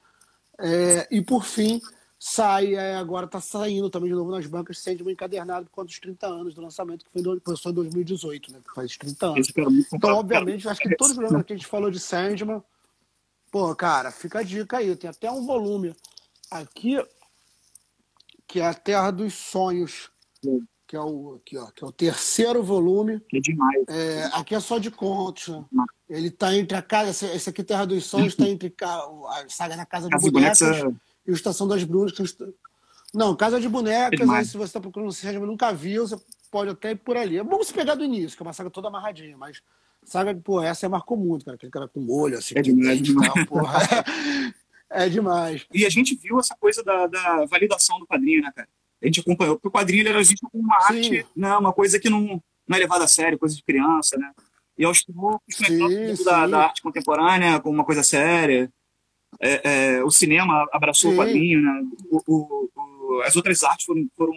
[0.60, 1.80] É, e por fim,
[2.20, 6.00] sai, é, agora está saindo também de novo nas bancas, Sandman encadernado por conta dos
[6.00, 8.60] 30 anos do lançamento, que foi em, começou em 2018, né?
[8.68, 9.48] Que faz 30 anos.
[9.94, 12.64] Então, obviamente, acho que todos os programas que a gente falou de Sandman,
[13.52, 14.96] pô, cara, fica a dica aí.
[14.96, 15.96] Tem até um volume
[16.50, 16.98] aqui,
[18.48, 20.10] que é a Terra dos Sonhos
[20.88, 23.22] que é o, aqui, ó, que é o terceiro volume.
[23.34, 23.84] É demais.
[23.90, 25.50] É, aqui é só de contos.
[25.50, 25.86] Né?
[26.10, 27.28] Ele está entre a casa.
[27.36, 30.88] Esse, aqui, Terra dos Sonhos, está entre a, saga da Casa de Casa Bonecas, é...
[31.28, 32.14] e o Estação das Brunas.
[33.14, 36.18] Não, Casa de Bonecas, é aí, se você está procurando se mas nunca viu, você
[36.50, 37.38] pode até ir por ali.
[37.38, 39.62] É bom se pegar do início, que é uma saga toda amarradinha, mas
[40.06, 41.56] saga, pô, essa marcou muito, cara.
[41.56, 42.56] Aquele cara com molho, assim.
[42.58, 43.34] É demais, demais.
[43.34, 43.44] Tal,
[44.90, 45.66] é demais.
[45.74, 48.70] E a gente viu essa coisa da, da validação do quadrinho, né, cara?
[49.02, 52.00] A gente acompanhou, porque o quadrinho ele era visto como uma arte, né, uma coisa
[52.00, 54.32] que não, não é levada a sério, coisa de criança, né?
[54.78, 58.72] E aos poucos, sim, da, da, arte contemporânea como uma coisa séria.
[59.42, 61.18] é, é, o cinema abraçou Sim.
[61.18, 61.84] o quadrinho, né?
[62.12, 64.34] O, o, o, as outras artes foram, foram,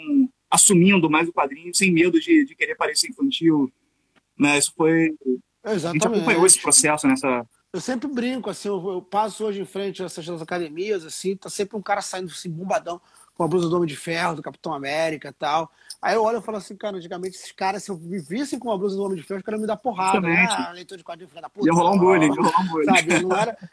[0.50, 3.70] assumindo mais o quadrinho sem medo de, de querer parecer infantil.
[4.38, 4.56] Né?
[4.56, 5.14] Isso foi.
[5.62, 5.86] Exatamente.
[5.86, 7.46] A gente acompanhou esse processo nessa.
[7.72, 11.48] Eu sempre brinco, assim, eu, eu passo hoje em frente a essas academias, assim, tá
[11.48, 13.00] sempre um cara saindo assim, bombadão,
[13.40, 15.72] com a blusa do Homem de Ferro, do Capitão América e tal.
[16.02, 18.70] Aí eu olho e falo assim, cara, antigamente esses caras, se eu me vissem com
[18.70, 20.20] a blusa do Homem de Ferro, os caras me dar porrada.
[20.20, 20.46] Né?
[20.50, 21.66] Ah, leitor de quadrinho, filho da puta.
[21.66, 22.94] Ia rolar um bullying, ia rolar um bullying.
[22.94, 23.56] Sabe, não era...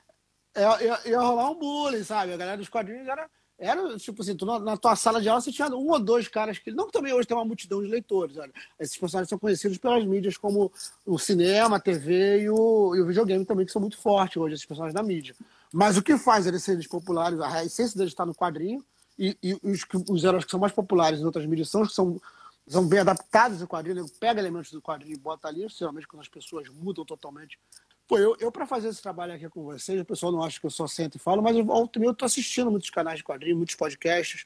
[0.58, 2.34] Ia, ia, ia, rolar um bullying, sabe?
[2.34, 5.40] A galera dos quadrinhos era, era tipo assim, tu, na, na, tua sala de aula
[5.40, 6.72] você tinha um ou dois caras que.
[6.72, 8.52] Não que também hoje tem uma multidão de leitores, olha.
[8.80, 10.72] Esses personagens são conhecidos pelas mídias como
[11.06, 14.56] o cinema, a TV e o, e o videogame também, que são muito fortes hoje,
[14.56, 15.36] esses personagens da mídia.
[15.72, 18.84] Mas o que faz eles serem populares, a essência deles está no quadrinho,
[19.18, 21.96] e, e os, os heróis que são mais populares em outras mídias são os que
[21.96, 22.20] são
[22.68, 24.10] são bem adaptados ao quadrinho, né?
[24.20, 27.58] pega elementos do quadrinho e bota ali, geralmente quando as pessoas mudam totalmente.
[28.06, 30.66] Pô, eu, eu para fazer esse trabalho aqui com vocês, o pessoal não acha que
[30.66, 31.66] eu só sento e falo, mas eu,
[32.02, 34.46] eu tô assistindo muitos canais de quadrinho, muitos podcasts,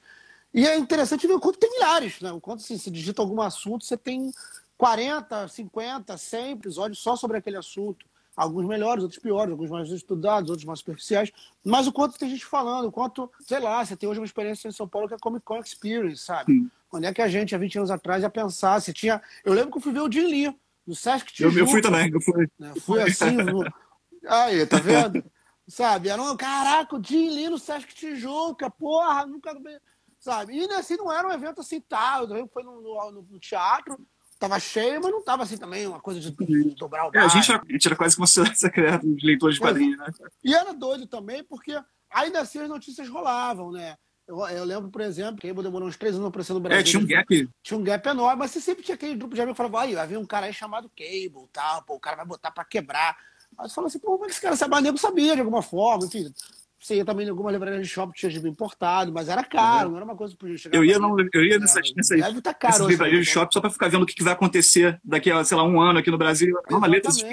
[0.53, 2.31] e é interessante ver o quanto tem milhares, né?
[2.31, 4.31] O quanto, assim, se digita algum assunto, você tem
[4.77, 8.05] 40, 50, 100 episódios só sobre aquele assunto.
[8.35, 11.31] Alguns melhores, outros piores, alguns mais estudados, outros mais superficiais.
[11.63, 14.67] Mas o quanto tem gente falando, o quanto, sei lá, você tem hoje uma experiência
[14.67, 16.53] em São Paulo que é Comic Con Experience, sabe?
[16.53, 16.71] Sim.
[16.89, 18.79] Quando é que a gente, há 20 anos atrás, ia pensar?
[18.81, 19.21] Se tinha.
[19.45, 21.55] Eu lembro que eu fui ver o Jim Lee no Sesc Tijuca.
[21.55, 22.49] Eu, eu fui também, eu fui.
[22.59, 22.73] Né?
[22.81, 23.31] Fui assim.
[23.31, 23.63] no...
[24.27, 25.23] Aí, tá vendo?
[25.67, 26.09] sabe?
[26.09, 29.55] Era um, caraca, o Jim Lee no Sesc Tijuca, porra, nunca.
[30.19, 30.55] Sabe?
[30.55, 32.21] E assim, não era um evento assim, tá?
[32.53, 33.97] Foi no, no, no teatro,
[34.41, 37.21] tava cheio, mas não tava assim também, uma coisa de, de dobrar o bar.
[37.21, 39.99] É, a, gente era, a gente era quase como se secreto de leitores de quadrinhos,
[39.99, 40.07] né?
[40.43, 43.95] E era doido também, porque ainda assim as notícias rolavam, né?
[44.27, 46.79] Eu, eu lembro, por exemplo, que demorou uns três anos aparecendo no Brasil.
[46.79, 47.49] É, tinha um gap.
[47.61, 49.95] Tinha um gap enorme, mas você sempre tinha aquele grupo de amigos que falava, aí,
[49.95, 53.15] havia um cara aí chamado Cable, tal, pô, o cara vai botar pra quebrar.
[53.57, 56.33] Aí você fala assim, pô, mas esse cara sabe, nego sabia de alguma forma, enfim.
[56.81, 59.91] Você ia também em alguma livraria de shopping, tinha gibi importado, mas era caro, uhum.
[59.91, 60.75] não era uma coisa pro chegar.
[60.75, 63.61] Eu ia, não, eu ia nessas, nessas, Deve tá caro, nessas livrarias de shopping só
[63.61, 66.09] para ficar vendo o que, que, vai acontecer daqui a, sei lá, um ano aqui
[66.09, 66.57] no Brasil.
[66.67, 67.23] É uma letra de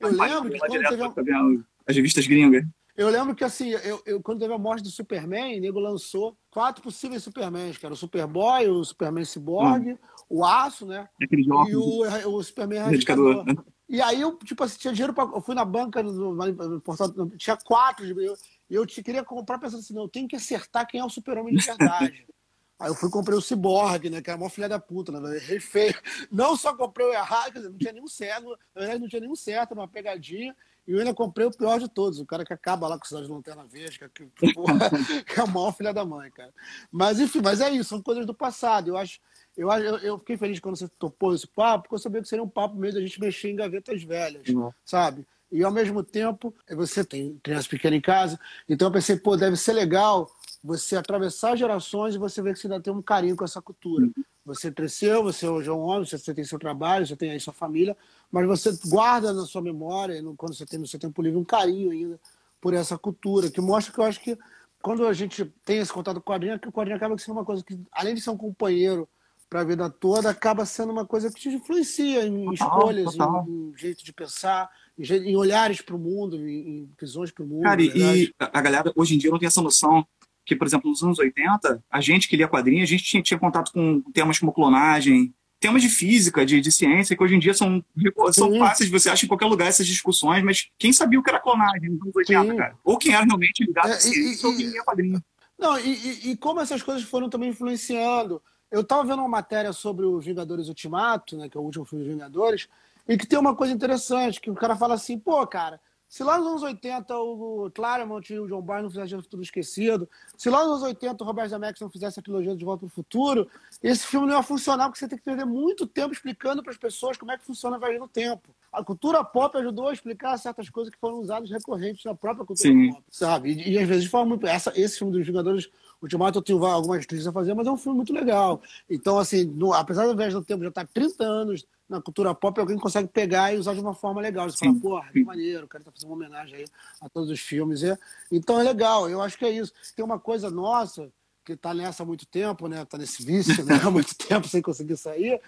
[0.00, 1.62] Eu lembro que quando teve...
[1.86, 2.64] As revistas gringas.
[2.96, 6.36] Eu lembro que, assim, eu, eu, quando teve a morte do Superman, o nego lançou
[6.50, 9.98] quatro possíveis Supermans, que era o Superboy, o Superman Cyborg, hum.
[10.28, 11.06] o Aço, né?
[11.20, 13.44] e o, o Superman Radicador.
[13.88, 17.30] E aí eu, tipo assim, tinha dinheiro para Eu fui na banca, no, no, no,
[17.36, 18.04] tinha quatro.
[18.20, 18.34] Eu,
[18.74, 21.54] eu te queria comprar pensando assim, não, eu tenho que acertar quem é o super-homem
[21.54, 22.26] de verdade.
[22.78, 24.20] Aí eu fui comprei o Cyborg, né?
[24.20, 25.36] Que era a maior filha da puta, né?
[25.36, 25.94] Errei feio.
[26.30, 28.50] Não só comprei o errado, quer dizer, não tinha nenhum certo.
[28.74, 30.54] Na verdade, não tinha nenhum certo, uma pegadinha.
[30.86, 33.08] E eu ainda comprei o pior de todos, o cara que acaba lá com o
[33.08, 34.78] Cidade de Lanterna Verde, que, que, porra,
[35.26, 36.52] que é a maior filha da mãe, cara.
[36.92, 38.88] Mas, enfim, mas é isso, são coisas do passado.
[38.88, 39.18] Eu acho.
[39.56, 42.48] Eu, eu, fiquei feliz quando você topou esse papo, porque eu sabia que seria um
[42.48, 44.44] papo mesmo da gente mexer em gavetas velhas,
[44.84, 45.26] sabe?
[45.50, 48.38] E ao mesmo tempo você tem criança pequena em casa.
[48.68, 50.30] Então eu pensei, pô, deve ser legal
[50.62, 54.08] você atravessar gerações e você ver que você ainda tem um carinho com essa cultura.
[54.44, 57.52] Você cresceu, você hoje é um homem, você tem seu trabalho, você tem aí sua
[57.52, 57.96] família,
[58.30, 61.90] mas você guarda na sua memória, quando você tem no seu tempo livre, um carinho
[61.90, 62.20] ainda
[62.60, 64.38] por essa cultura, que mostra que eu acho que
[64.82, 67.44] quando a gente tem esse contato com o quadrinho, que o quadrinho acaba sendo uma
[67.44, 69.08] coisa que, além de ser um companheiro
[69.48, 73.46] para a vida toda, acaba sendo uma coisa que te influencia em escolhas, total.
[73.48, 77.62] Em, em jeito de pensar, em olhares para o mundo, em, visões para o mundo.
[77.62, 80.06] Cara, e a galera hoje em dia não tem essa noção
[80.44, 83.38] que, por exemplo, nos anos 80, a gente que lia quadrinhos, a gente tinha, tinha
[83.38, 87.52] contato com temas como clonagem, temas de física, de, de ciência, que hoje em dia
[87.52, 87.84] são,
[88.32, 91.40] são fáceis, você acha em qualquer lugar essas discussões, mas quem sabia o que era
[91.40, 92.56] clonagem nos anos 80, Sim.
[92.56, 92.76] cara?
[92.84, 95.22] Ou quem era realmente ligado é, a ciência, ou quem lia quadrinho.
[95.58, 98.42] Não, e, e, e, como essas coisas foram também influenciando.
[98.70, 102.04] Eu estava vendo uma matéria sobre os Vingadores Ultimato, né, que é o último filme
[102.04, 102.68] dos Vingadores,
[103.08, 106.38] e que tem uma coisa interessante, que o cara fala assim, pô, cara, se lá
[106.38, 110.60] nos anos 80 o Claremont e o John Byrne não fizessem Futuro Esquecido, se lá
[110.60, 113.48] nos anos 80 o Robert Zemeckis não fizesse a trilogia de Volta para o Futuro,
[113.82, 116.78] esse filme não ia funcionar porque você tem que perder muito tempo explicando para as
[116.78, 118.54] pessoas como é que funciona a viagem no tempo.
[118.72, 122.68] A cultura pop ajudou a explicar certas coisas que foram usadas recorrentes na própria cultura
[122.68, 122.92] Sim.
[122.92, 123.50] pop, sabe?
[123.50, 124.46] E, e, às vezes de forma muito...
[124.46, 125.68] Essa, esse filme dos Vingadores
[126.06, 128.62] Ultimato eu tenho algumas críticas a fazer, mas é um filme muito legal.
[128.88, 132.34] Então, assim, no, apesar da viagem no tempo já estar tá 30 anos na cultura
[132.34, 134.48] pop, alguém consegue pegar e usar de uma forma legal.
[134.48, 134.80] Você Sim.
[134.80, 136.64] fala, porra, que maneiro, o cara tá fazendo uma homenagem aí
[137.00, 137.82] a todos os filmes.
[137.82, 137.98] É.
[138.30, 139.72] Então é legal, eu acho que é isso.
[139.94, 141.10] Tem uma coisa nossa
[141.44, 142.84] que está nessa há muito tempo, né?
[142.84, 143.74] Tá nesse vício, né?
[143.84, 145.40] Há muito tempo sem conseguir sair.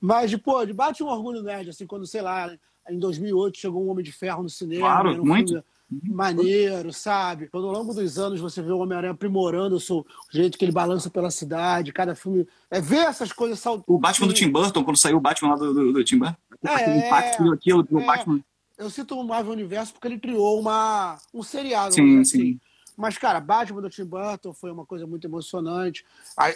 [0.00, 2.52] Mas, de, pô, de bate um orgulho nerd, assim, quando, sei lá,
[2.88, 4.86] em 2008 chegou um Homem de Ferro no cinema.
[4.86, 5.50] Claro, muito.
[5.50, 7.48] Filme, maneiro, sabe?
[7.48, 10.64] Quando ao longo dos anos você vê o Homem-Aranha aprimorando o, seu, o jeito que
[10.64, 12.46] ele balança pela cidade, cada filme.
[12.70, 13.84] É ver essas coisas saltando.
[13.88, 16.36] O Batman do Tim Burton, quando saiu o Batman lá do, do, do Tim Burton.
[16.66, 18.40] É, impacto aquilo do é, Batman.
[18.76, 22.38] Eu cito o Marvel Universo porque ele criou uma, um seriado, sim, assim.
[22.38, 22.60] sim.
[22.96, 26.04] Mas, cara, Batman do Tim Burton foi uma coisa muito emocionante.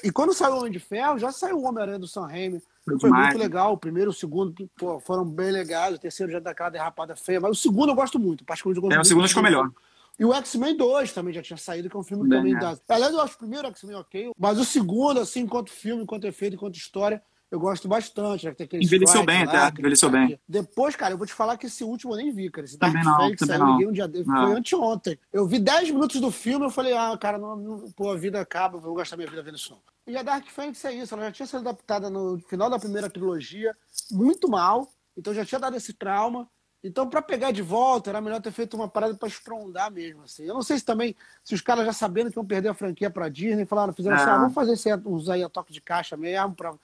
[0.02, 2.62] E quando saiu o Homem de Ferro, já saiu o Homem-Aranha do Sam Raimi.
[2.82, 3.74] Foi, foi muito legal.
[3.74, 5.94] O primeiro e o segundo pô, foram bem legais.
[5.94, 7.40] O terceiro já daquela derrapada feia.
[7.40, 8.44] Mas o segundo eu gosto muito.
[8.44, 9.70] Particularmente é, o segundo acho que é o melhor.
[10.18, 12.58] E o X-Men 2 também já tinha saído, que é um filme também é.
[12.58, 12.76] da.
[12.88, 16.56] Aliás, eu acho o primeiro X-Men ok, mas o segundo, assim, enquanto filme, enquanto efeito,
[16.56, 18.46] enquanto história, eu gosto bastante.
[18.46, 18.52] Né?
[18.54, 19.80] Tem envelheceu bem, lá, até.
[19.80, 20.38] Envelheceu bem.
[20.48, 22.64] Depois, cara, eu vou te falar que esse último eu nem vi, cara.
[22.64, 23.76] Esse também Dark não, saiu não.
[23.76, 24.24] um dia dele.
[24.24, 25.18] Foi anteontem.
[25.32, 28.40] Eu vi 10 minutos do filme eu falei, ah, cara, não, não, pô, a vida
[28.40, 29.80] acaba, eu vou gastar minha vida vendo isso não.
[30.06, 33.08] E a Dark Phoenix é isso, ela já tinha sido adaptada no final da primeira
[33.08, 33.76] trilogia,
[34.10, 36.48] muito mal, então já tinha dado esse trauma.
[36.82, 40.22] Então, para pegar de volta, era melhor ter feito uma parada para estrondar mesmo.
[40.22, 40.44] Assim.
[40.44, 43.10] Eu não sei se também, se os caras já sabendo que iam perder a franquia
[43.10, 46.16] para Disney, falaram, fizeram assim, ah, vamos fazer esse, usar aí a toque de caixa
[46.16, 46.74] mesmo, para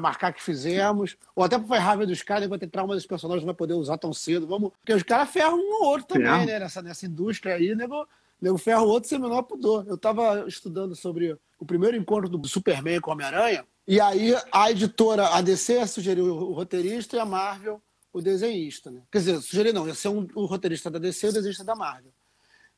[0.00, 3.52] marcar que fizemos, ou até para raiva dos caras, vai ter trauma dos personagens, não
[3.52, 4.46] vai poder usar tão cedo.
[4.46, 4.70] Vamos...
[4.78, 6.58] Porque os caras ferram um ou outro também, né?
[6.58, 8.06] Nessa, nessa indústria aí, nego,
[8.40, 9.84] nego ferra o outro sem menor pudor.
[9.88, 15.28] Eu estava estudando sobre o primeiro encontro do Superman com Homem-Aranha, e aí a editora,
[15.34, 19.02] a DC, sugeriu o roteirista e a Marvel o desenhista, né?
[19.10, 21.74] Quer dizer, sugeri não, ia ser um, o roteirista da DC e o desenhista da
[21.74, 22.12] Marvel.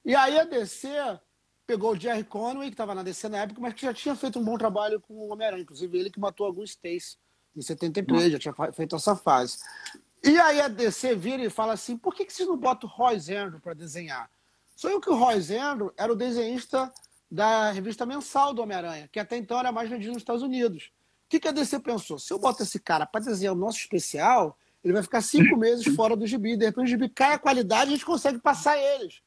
[0.05, 0.89] E aí a DC
[1.73, 4.39] pegou o Jerry Conway, que estava na DC na época, mas que já tinha feito
[4.39, 7.17] um bom trabalho com o Homem-Aranha, inclusive ele que matou alguns Stacy
[7.57, 9.57] em 73, já tinha feito essa fase.
[10.23, 12.93] E aí a DC vira e fala assim, por que, que vocês não botam o
[12.93, 14.31] Roy Zendro para desenhar?
[14.77, 16.93] Só eu que o Roy Zendro era o desenhista
[17.31, 20.93] da revista mensal do Homem-Aranha, que até então era mais vendido nos Estados Unidos.
[21.25, 22.19] O que, que a DC pensou?
[22.19, 25.87] Se eu boto esse cara para desenhar o nosso especial, ele vai ficar cinco meses
[25.95, 26.55] fora do gibi.
[26.55, 29.23] De repente o gibi cai a qualidade a gente consegue passar eles.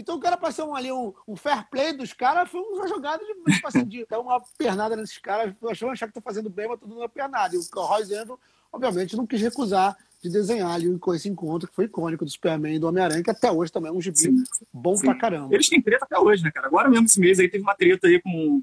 [0.00, 3.54] Então o cara passou ali um, um fair play dos caras, foi uma jogada de,
[3.54, 6.78] tipo assim, de dar uma pernada nesses caras, achando achar que tá fazendo bem, mas
[6.78, 7.54] tudo uma pernada.
[7.54, 8.38] E o Roy Zendo,
[8.72, 12.74] obviamente, não quis recusar de desenhar ali com esse encontro que foi icônico do Superman
[12.74, 15.04] e do Homem-Aranha, que até hoje também é um gibi sim, bom sim.
[15.04, 15.54] pra caramba.
[15.54, 16.66] Eles têm treta até hoje, né, cara?
[16.66, 18.62] Agora mesmo esse mês aí teve uma treta aí com.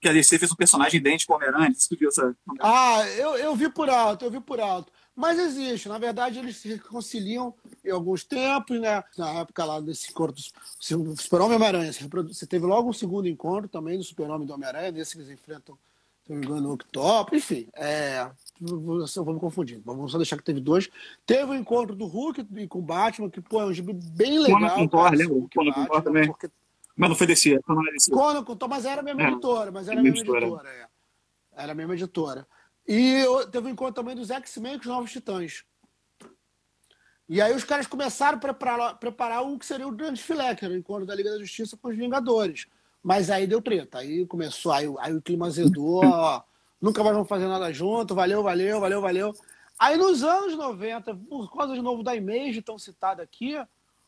[0.00, 1.74] Que a DC fez um personagem idêntico ao Homem-Aranha.
[1.74, 2.34] Você viu essa.
[2.60, 4.90] Ah, eu, eu vi por alto, eu vi por alto.
[5.16, 5.88] Mas existe.
[5.88, 9.02] Na verdade, eles se reconciliam em alguns tempos, né?
[9.16, 11.92] Na época lá desse encontro do Super-Homem e Homem-Aranha.
[11.92, 15.30] Você teve logo um segundo encontro também do Super-Homem e do Homem-Aranha, nesse que eles
[15.30, 15.74] enfrentam,
[16.22, 17.38] se não me engano, o Octopus.
[17.38, 18.30] Enfim, é...
[18.60, 19.80] Eu vou me confundir.
[19.84, 20.90] Vamos só deixar que teve dois.
[21.24, 24.60] Teve o encontro do Hulk com o Batman, que pô, é um gibi bem legal.
[24.60, 25.48] Quando com Thor, lembra?
[25.54, 26.26] Quando com Thor também.
[26.26, 26.50] Porque...
[26.94, 28.10] Mas não foi quando não DC.
[28.10, 29.28] Quando com Thor, mas era a mesma é.
[29.28, 29.70] editora.
[29.70, 30.86] Mas era a mesma editora, editora é.
[31.62, 32.46] Era a mesma editora.
[32.86, 35.64] E teve um encontro também dos X-Men com os Novos Titãs.
[37.28, 40.64] E aí os caras começaram a preparar, preparar o que seria o grande filé, que
[40.64, 42.66] era o encontro da Liga da Justiça com os Vingadores.
[43.02, 43.98] Mas aí deu treta.
[43.98, 46.42] Aí começou, aí, aí o clima azedou, ó,
[46.80, 49.34] nunca mais vamos fazer nada junto, valeu, valeu, valeu, valeu.
[49.78, 53.56] Aí nos anos 90, por causa de novo da Image, tão citada aqui,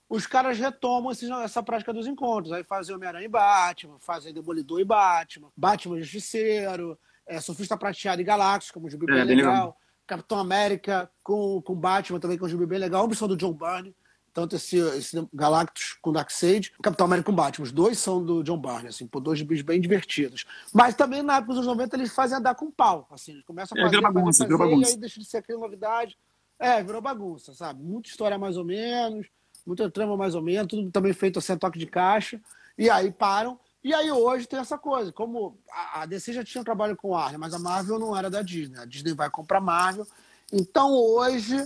[0.09, 2.53] os caras retomam esse, essa prática dos encontros.
[2.53, 8.25] Aí fazem Homem-Aranha e Batman, fazem Demolidor e Batman, Batman Justiceiro, é, Surfista Prateado e
[8.25, 9.53] Galactus, como um gibi é, bem, legal.
[9.53, 9.81] legal.
[10.07, 13.05] Capitão América com, com Batman também, que é um gibi bem legal.
[13.05, 13.95] Ambos são do John Byrne.
[14.33, 17.65] Tanto esse, esse Galactus com Darkseid, Capitão América com Batman.
[17.65, 20.47] Os dois são do John Byrne, assim, por dois gibis bem divertidos.
[20.73, 23.07] Mas também na época dos anos 90 eles fazem andar com pau.
[23.11, 25.59] Assim, eles começam a é, fazer, é, bagunça, fazer, e aí deixa de ser aquela
[25.59, 26.17] novidade.
[26.59, 27.83] É, virou bagunça, sabe?
[27.83, 29.27] Muita história mais ou menos,
[29.67, 32.41] muita trama mais ou menos, tudo também feito sem toque de caixa.
[32.77, 33.59] E aí param.
[33.83, 35.59] E aí hoje tem essa coisa, como
[35.95, 38.79] a, DC já tinha um trabalho com Warner, mas a Marvel não era da Disney.
[38.79, 40.07] A Disney vai comprar Marvel.
[40.53, 41.57] Então hoje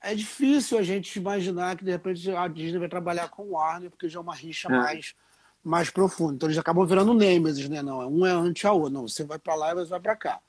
[0.00, 3.90] é difícil a gente imaginar que de repente a Disney vai trabalhar com o Warner,
[3.90, 4.76] porque já é uma rixa é.
[4.76, 5.14] mais
[5.62, 6.34] mais profunda.
[6.34, 7.82] Então eles acabam virando Nemesis, né?
[7.82, 8.90] Não, um é anti a outro.
[8.90, 10.40] Não, você vai para lá e você vai para cá.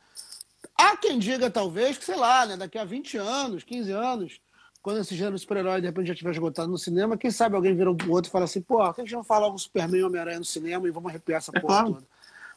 [0.77, 4.41] Há quem diga, talvez, que sei lá, né, daqui a 20 anos, 15 anos,
[4.81, 7.91] quando esse gênero super-herói de repente já tiver esgotado no cinema, quem sabe alguém vira
[7.91, 10.03] o outro e fala assim, pô, por que a gente não fala logo Superman e
[10.03, 11.93] Homem-Aranha no cinema e vamos arrepiar essa é porra claro.
[11.93, 12.07] toda?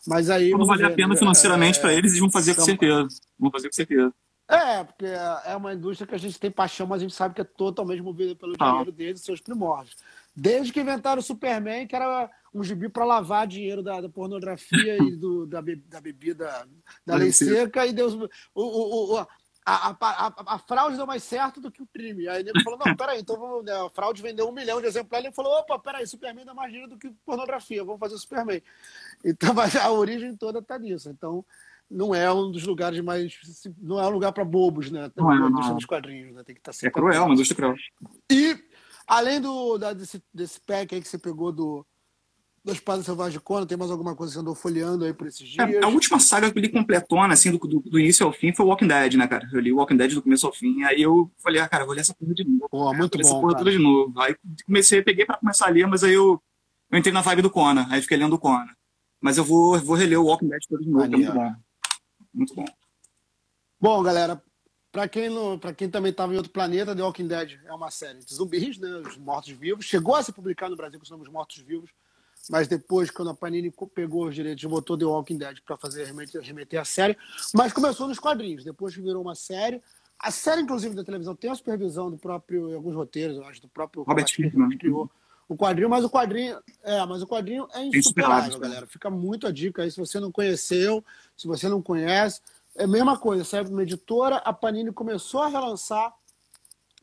[0.06, 0.50] Mas aí.
[0.50, 1.16] Quando valer a pena né?
[1.16, 3.08] financeiramente é, para eles, eles vão fazer com então, certeza.
[3.38, 4.12] Vão fazer com certeza.
[4.46, 7.40] É, porque é uma indústria que a gente tem paixão, mas a gente sabe que
[7.40, 8.70] é totalmente movida pelo ah.
[8.70, 9.96] dinheiro deles e seus primórdios.
[10.36, 15.02] Desde que inventaram o Superman, que era um gibi para lavar dinheiro da, da pornografia
[15.02, 16.68] e do, da, da bebida
[17.06, 18.14] da lei seca, e Deus.
[18.14, 19.26] O, o, o,
[19.64, 22.28] a, a, a, a, fraude deu mais certo do que o crime.
[22.28, 25.24] Aí ele falou: não, peraí, então vamos, né, a fraude vendeu um milhão de exemplares.
[25.24, 28.62] Ele falou: opa, peraí, Superman dá mais dinheiro do que pornografia, vamos fazer Superman.
[29.24, 31.08] Então, mas a origem toda está nisso.
[31.08, 31.44] Então,
[31.90, 33.38] não é um dos lugares mais.
[33.78, 35.10] Não é um lugar para bobos, né?
[35.16, 36.42] Não é, dos quadrinhos, né?
[36.44, 36.88] Tem que estar tá sempre.
[36.88, 37.76] É cruel, uma indústria cruel.
[38.30, 38.62] E,
[39.06, 41.86] além do, da, desse, desse pack aí que você pegou do
[42.64, 45.26] da Espada Selvagem de Conan, tem mais alguma coisa que você andou folheando aí por
[45.26, 45.68] esses dias?
[45.68, 48.54] É, a última saga que eu li completona, assim, do, do, do, início ao fim,
[48.54, 49.46] foi Walking Dead, né, cara?
[49.52, 52.00] Eu li Walking Dead do começo ao fim, aí eu falei, ah, cara, vou ler
[52.00, 52.68] essa porra de novo.
[52.70, 54.18] Pô, muito bom, essa porra toda de novo.
[54.18, 56.40] Aí comecei, peguei pra começar a ler, mas aí eu
[56.90, 58.72] eu entrei na vibe do Conan, aí fiquei lendo o Conan.
[59.20, 61.54] Mas eu vou, vou reler o Walking Dead todo de novo, que é muito bom.
[62.32, 62.64] Muito bom.
[63.80, 64.42] Bom, galera,
[64.92, 67.90] para quem, não, pra quem também estava em outro planeta, The Walking Dead é uma
[67.90, 68.88] série de zumbis, né?
[68.98, 69.84] Os mortos-vivos.
[69.84, 71.90] Chegou a ser publicado no Brasil com os nomes mortos-vivos,
[72.50, 76.42] mas depois, quando a Panini pegou os direitos, botou The Walking Dead para fazer remeter,
[76.42, 77.16] remeter a série.
[77.54, 79.82] Mas começou nos quadrinhos, depois virou uma série.
[80.18, 83.60] A série, inclusive, da televisão tem a supervisão do próprio, em alguns roteiros, eu acho,
[83.62, 84.68] do próprio Robert Kirkman.
[84.70, 85.10] que criou
[85.48, 88.86] o quadrinho, mas o quadrinho é, mas o quadrinho é insuperável, galera.
[88.86, 91.04] Fica muito a dica aí se você não conheceu,
[91.36, 92.40] se você não conhece.
[92.76, 96.12] É a mesma coisa, saiu uma editora, a Panini começou a relançar,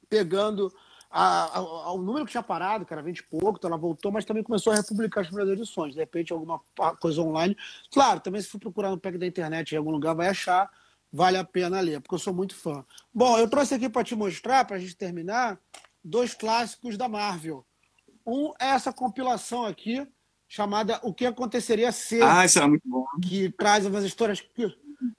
[0.09, 0.73] pegando
[1.11, 3.77] a, a, a, o número que tinha parado, que era 20 e pouco, então ela
[3.77, 5.93] voltou, mas também começou a republicar as primeiras edições.
[5.93, 6.61] De repente, alguma
[6.99, 7.55] coisa online.
[7.91, 10.71] Claro, também se for procurar no pack da internet em algum lugar, vai achar,
[11.11, 12.85] vale a pena ler, porque eu sou muito fã.
[13.13, 15.59] Bom, eu trouxe aqui para te mostrar, para a gente terminar,
[16.03, 17.65] dois clássicos da Marvel.
[18.25, 20.07] Um é essa compilação aqui,
[20.47, 22.21] chamada O que Aconteceria Se.
[22.21, 23.05] Ah, isso é muito bom.
[23.21, 24.73] Que traz umas histórias que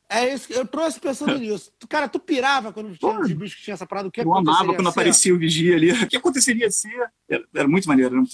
[0.09, 1.73] é isso, eu trouxe pensando nisso.
[1.89, 4.75] Cara, tu pirava quando tinha os bichos que tinha essa parada, o que Eu amava
[4.75, 5.91] quando aparecia o vigia ali.
[6.03, 6.89] O que aconteceria se?
[7.29, 8.29] Era, era muito maneiro, né?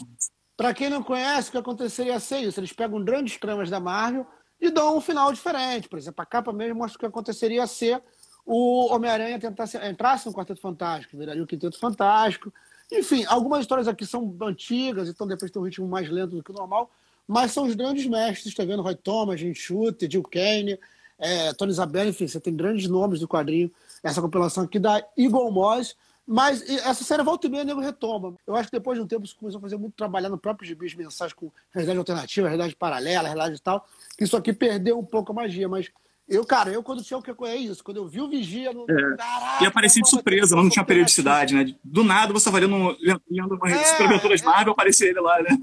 [0.57, 2.59] Pra quem não conhece, o que aconteceria ser isso?
[2.59, 4.27] Eles pegam grandes tramas da Marvel
[4.61, 5.89] e dão um final diferente.
[5.89, 8.03] Por exemplo, a capa mesmo mostra o que aconteceria ser
[8.45, 12.53] o Homem-Aranha tentar entrasse no Quarteto Fantástico, viraria o Quinteto Fantástico.
[12.91, 16.51] Enfim, algumas histórias aqui são antigas, então depois tem um ritmo mais lento do que
[16.51, 16.91] o normal,
[17.27, 18.83] mas são os grandes mestres, tá vendo?
[18.83, 20.79] Roy Thomas, Jim Shooter, Jill Kane,
[21.19, 23.71] é, Tony Isabella, enfim, você tem grandes nomes do quadrinho.
[24.03, 25.97] Essa compilação aqui da Eagle Moss.
[26.31, 28.35] Mas essa série volta e meia, nego retoma.
[28.47, 30.69] Eu acho que depois de um tempo isso começou a fazer muito trabalhar no próprio
[30.69, 33.87] gibis, mensagens com realidade alternativa, realidade paralela, realidade e tal.
[34.17, 35.91] Que isso aqui perdeu um pouco a magia, mas
[36.29, 38.83] eu, cara, eu quando tinha o que é isso, quando eu vi o Vigia no.
[38.83, 39.17] É.
[39.17, 41.75] Caraca, e aparecia de surpresa, não tinha periodicidade, né?
[41.83, 42.95] Do nada você estava lendo,
[43.31, 44.45] lendo uma é, Superventuras é.
[44.45, 45.57] Marvel, aparecia ele lá, né?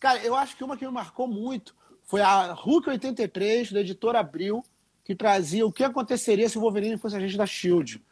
[0.00, 1.74] Cara, eu acho que uma que me marcou muito
[2.06, 4.64] foi a Hulk 83, da editora Abril,
[5.04, 8.02] que trazia o que aconteceria se o Wolverine fosse agente da Shield.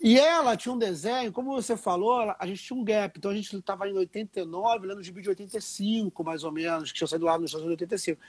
[0.00, 3.18] E ela tinha um desenho, como você falou, a gente tinha um gap.
[3.18, 6.98] Então a gente estava em 89, lendo o gibi de 85, mais ou menos, que
[6.98, 8.20] tinha saído lá nos Estados Unidos em 85.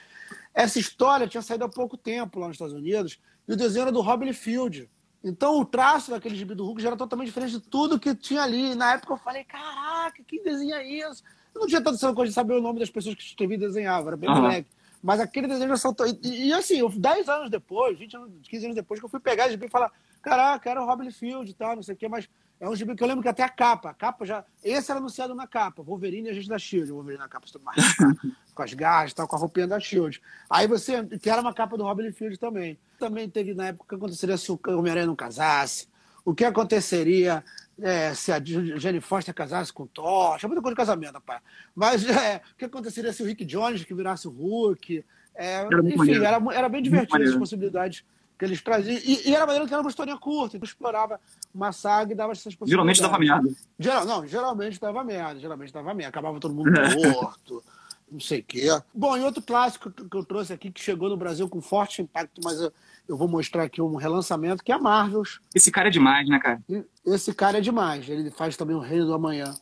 [0.54, 3.92] Essa história tinha saído há pouco tempo lá nos Estados Unidos, e o desenho era
[3.92, 4.88] do Robin Field.
[5.22, 8.42] Então o traço daquele gibi do Hulk já era totalmente diferente de tudo que tinha
[8.42, 8.72] ali.
[8.72, 11.22] E na época eu falei, caraca, quem desenha isso?
[11.54, 14.08] Eu não tinha tanta coisa de saber o nome das pessoas que escreviam e desenhavam,
[14.08, 14.42] era bem uhum.
[14.42, 14.68] moleque.
[15.02, 16.06] Mas aquele desenho já saltou.
[16.06, 19.44] E, e, assim, 10 anos depois, 20 anos, 15 anos depois, que eu fui pegar
[19.44, 22.08] esse gibi e falar: caraca, era o Robin Field e tal, não sei o quê,
[22.08, 22.28] mas
[22.60, 24.44] é um gibi que eu lembro que até a capa, a capa já.
[24.62, 27.96] Esse era anunciado na capa, Wolverine e a gente da Shield, Wolverine na capa, mais,
[28.54, 30.20] com as garras e tal, com a roupinha da Shield.
[30.50, 32.78] Aí você, que era uma capa do Robin Field também.
[32.98, 35.88] Também teve na época o que aconteceria se o Homem-Aranha não casasse,
[36.24, 37.44] o que aconteceria
[37.80, 41.40] é, se a Jenny Foster casasse com o Thor, tinha muita coisa de casamento, rapaz.
[41.74, 45.04] Mas é, o que aconteceria se o Rick Jones que virasse o Hulk?
[45.34, 48.04] É, era enfim, era, era, bem divertido as possibilidades
[48.36, 48.98] que eles traziam.
[48.98, 51.20] E, e, era maneiro que era uma historinha curta, então explorava
[51.54, 52.98] uma saga e dava essas possibilidades.
[52.98, 53.60] Geralmente dava merda.
[53.78, 56.08] Geral, não, geralmente dava merda, geralmente dava merda.
[56.08, 56.70] Acabava todo mundo
[57.14, 57.62] morto,
[58.10, 58.66] não sei o quê.
[58.92, 62.40] Bom, e outro clássico que eu trouxe aqui, que chegou no Brasil com forte impacto,
[62.42, 62.72] mas eu,
[63.08, 65.40] eu vou mostrar aqui um relançamento, que é a Marvels.
[65.54, 66.62] Esse cara é demais, né, cara?
[67.06, 68.08] Esse cara é demais.
[68.08, 69.54] Ele faz também o Reino do Amanhã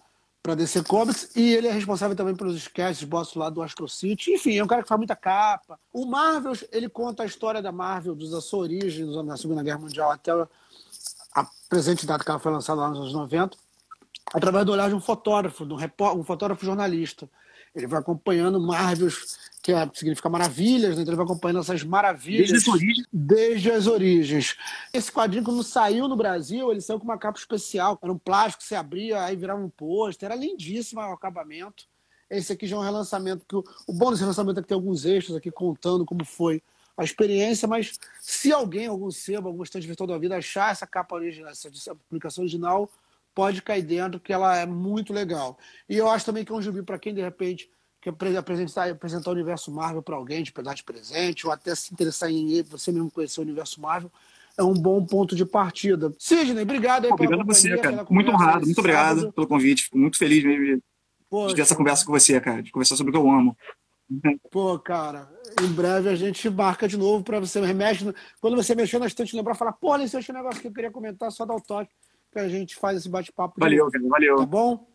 [0.42, 4.32] para DC Comics e ele é responsável também pelos sketches, boss lá do Astro City.
[4.32, 5.78] Enfim, é um cara que faz muita capa.
[5.92, 10.10] O Marvels, ele conta a história da Marvel, da sua origem na Segunda Guerra Mundial
[10.10, 13.56] até a presente data que ela foi lançada lá nos anos 90,
[14.32, 15.78] através do olhar de um fotógrafo, de um,
[16.16, 17.28] um fotógrafo jornalista.
[17.76, 21.02] Ele vai acompanhando Marvels, que é, significa maravilhas, né?
[21.02, 23.06] então ele vai acompanhando essas maravilhas desde as, origens.
[23.12, 24.56] desde as origens.
[24.92, 27.98] Esse quadrinho, quando saiu no Brasil, ele saiu com uma capa especial.
[28.02, 30.30] Era um plástico que se abria, aí virava um pôster.
[30.30, 31.84] Era lindíssimo o acabamento.
[32.30, 33.44] Esse aqui já é um relançamento.
[33.46, 36.62] Que o, o bom desse relançamento é que tem alguns extras aqui contando como foi
[36.96, 41.14] a experiência, mas se alguém, algum sebo, algum estante virtual da vida achar essa capa
[41.14, 42.90] original, essa, essa publicação original,
[43.36, 45.58] pode cair dentro, que ela é muito legal.
[45.86, 47.68] E eu acho também que é um gibi para quem, de repente,
[48.00, 51.92] quer apresentar, apresentar o universo Marvel para alguém, de pedaço de presente, ou até se
[51.92, 54.10] interessar em você mesmo conhecer o universo Marvel,
[54.56, 56.10] é um bom ponto de partida.
[56.18, 58.06] Sidney, obrigado aí Obrigado a você, cara.
[58.08, 59.32] Muito honrado, muito obrigado sábado.
[59.34, 59.82] pelo convite.
[59.84, 60.82] Fico muito feliz mesmo
[61.48, 63.54] de ter essa conversa com você, cara, de conversar sobre o que eu amo.
[64.50, 65.28] Pô, cara,
[65.62, 68.14] em breve a gente marca de novo para você remexe.
[68.40, 70.90] Quando você mexer na estante, lembrar, falar, pô, esse é um negócio que eu queria
[70.90, 73.54] comentar, só dá o toque que a gente faz esse bate-papo.
[73.58, 74.36] Valeu, cara, valeu.
[74.36, 74.86] Tá bom?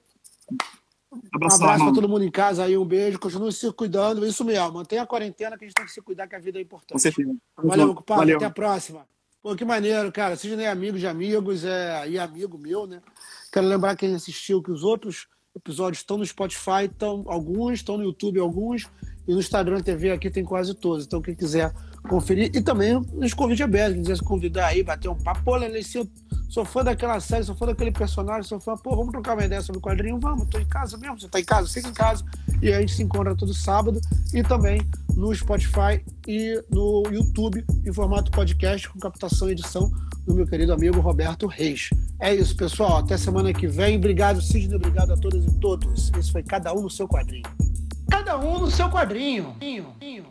[1.33, 4.45] Abraço, um abraço para todo mundo em casa aí, um beijo, continue se cuidando, isso
[4.45, 6.61] mesmo, mantenha a quarentena que a gente tem que se cuidar, que a vida é
[6.61, 6.93] importante.
[6.93, 7.35] Com certeza.
[7.57, 9.05] Valeu, compadre, até a próxima.
[9.41, 13.01] Pô, que maneiro, cara, seja nem amigo de amigos, é, e amigo meu, né?
[13.51, 18.03] Quero lembrar quem assistiu que os outros episódios estão no Spotify, estão alguns, estão no
[18.03, 18.87] YouTube alguns,
[19.27, 21.05] e no Instagram TV aqui tem quase todos.
[21.05, 21.73] Então, quem quiser
[22.08, 22.52] conferir.
[22.54, 25.41] E também os convites abertos, quiser se convidar aí, bater um papo.
[25.43, 26.08] Pô, se eu
[26.49, 29.62] sou fã daquela série, sou fã daquele personagem, sou fã, pô, vamos trocar uma ideia
[29.62, 30.20] sobre o quadrinho?
[30.20, 31.70] Vamos, tô em casa mesmo, você tá em casa?
[31.70, 32.26] Fica em casa.
[32.62, 33.99] E a gente se encontra todo sábado
[34.34, 34.82] e também
[35.16, 39.91] no Spotify e no YouTube em formato podcast com captação e edição
[40.26, 41.89] do meu querido amigo Roberto Reis.
[42.20, 42.97] É isso, pessoal.
[42.97, 43.97] Até semana que vem.
[43.97, 44.76] Obrigado, Sidney.
[44.76, 46.12] Obrigado a todas e todos.
[46.18, 47.43] Esse foi Cada Um no Seu Quadrinho.
[48.12, 49.45] Cada um no seu quadrinho.
[49.45, 50.26] quadrinho.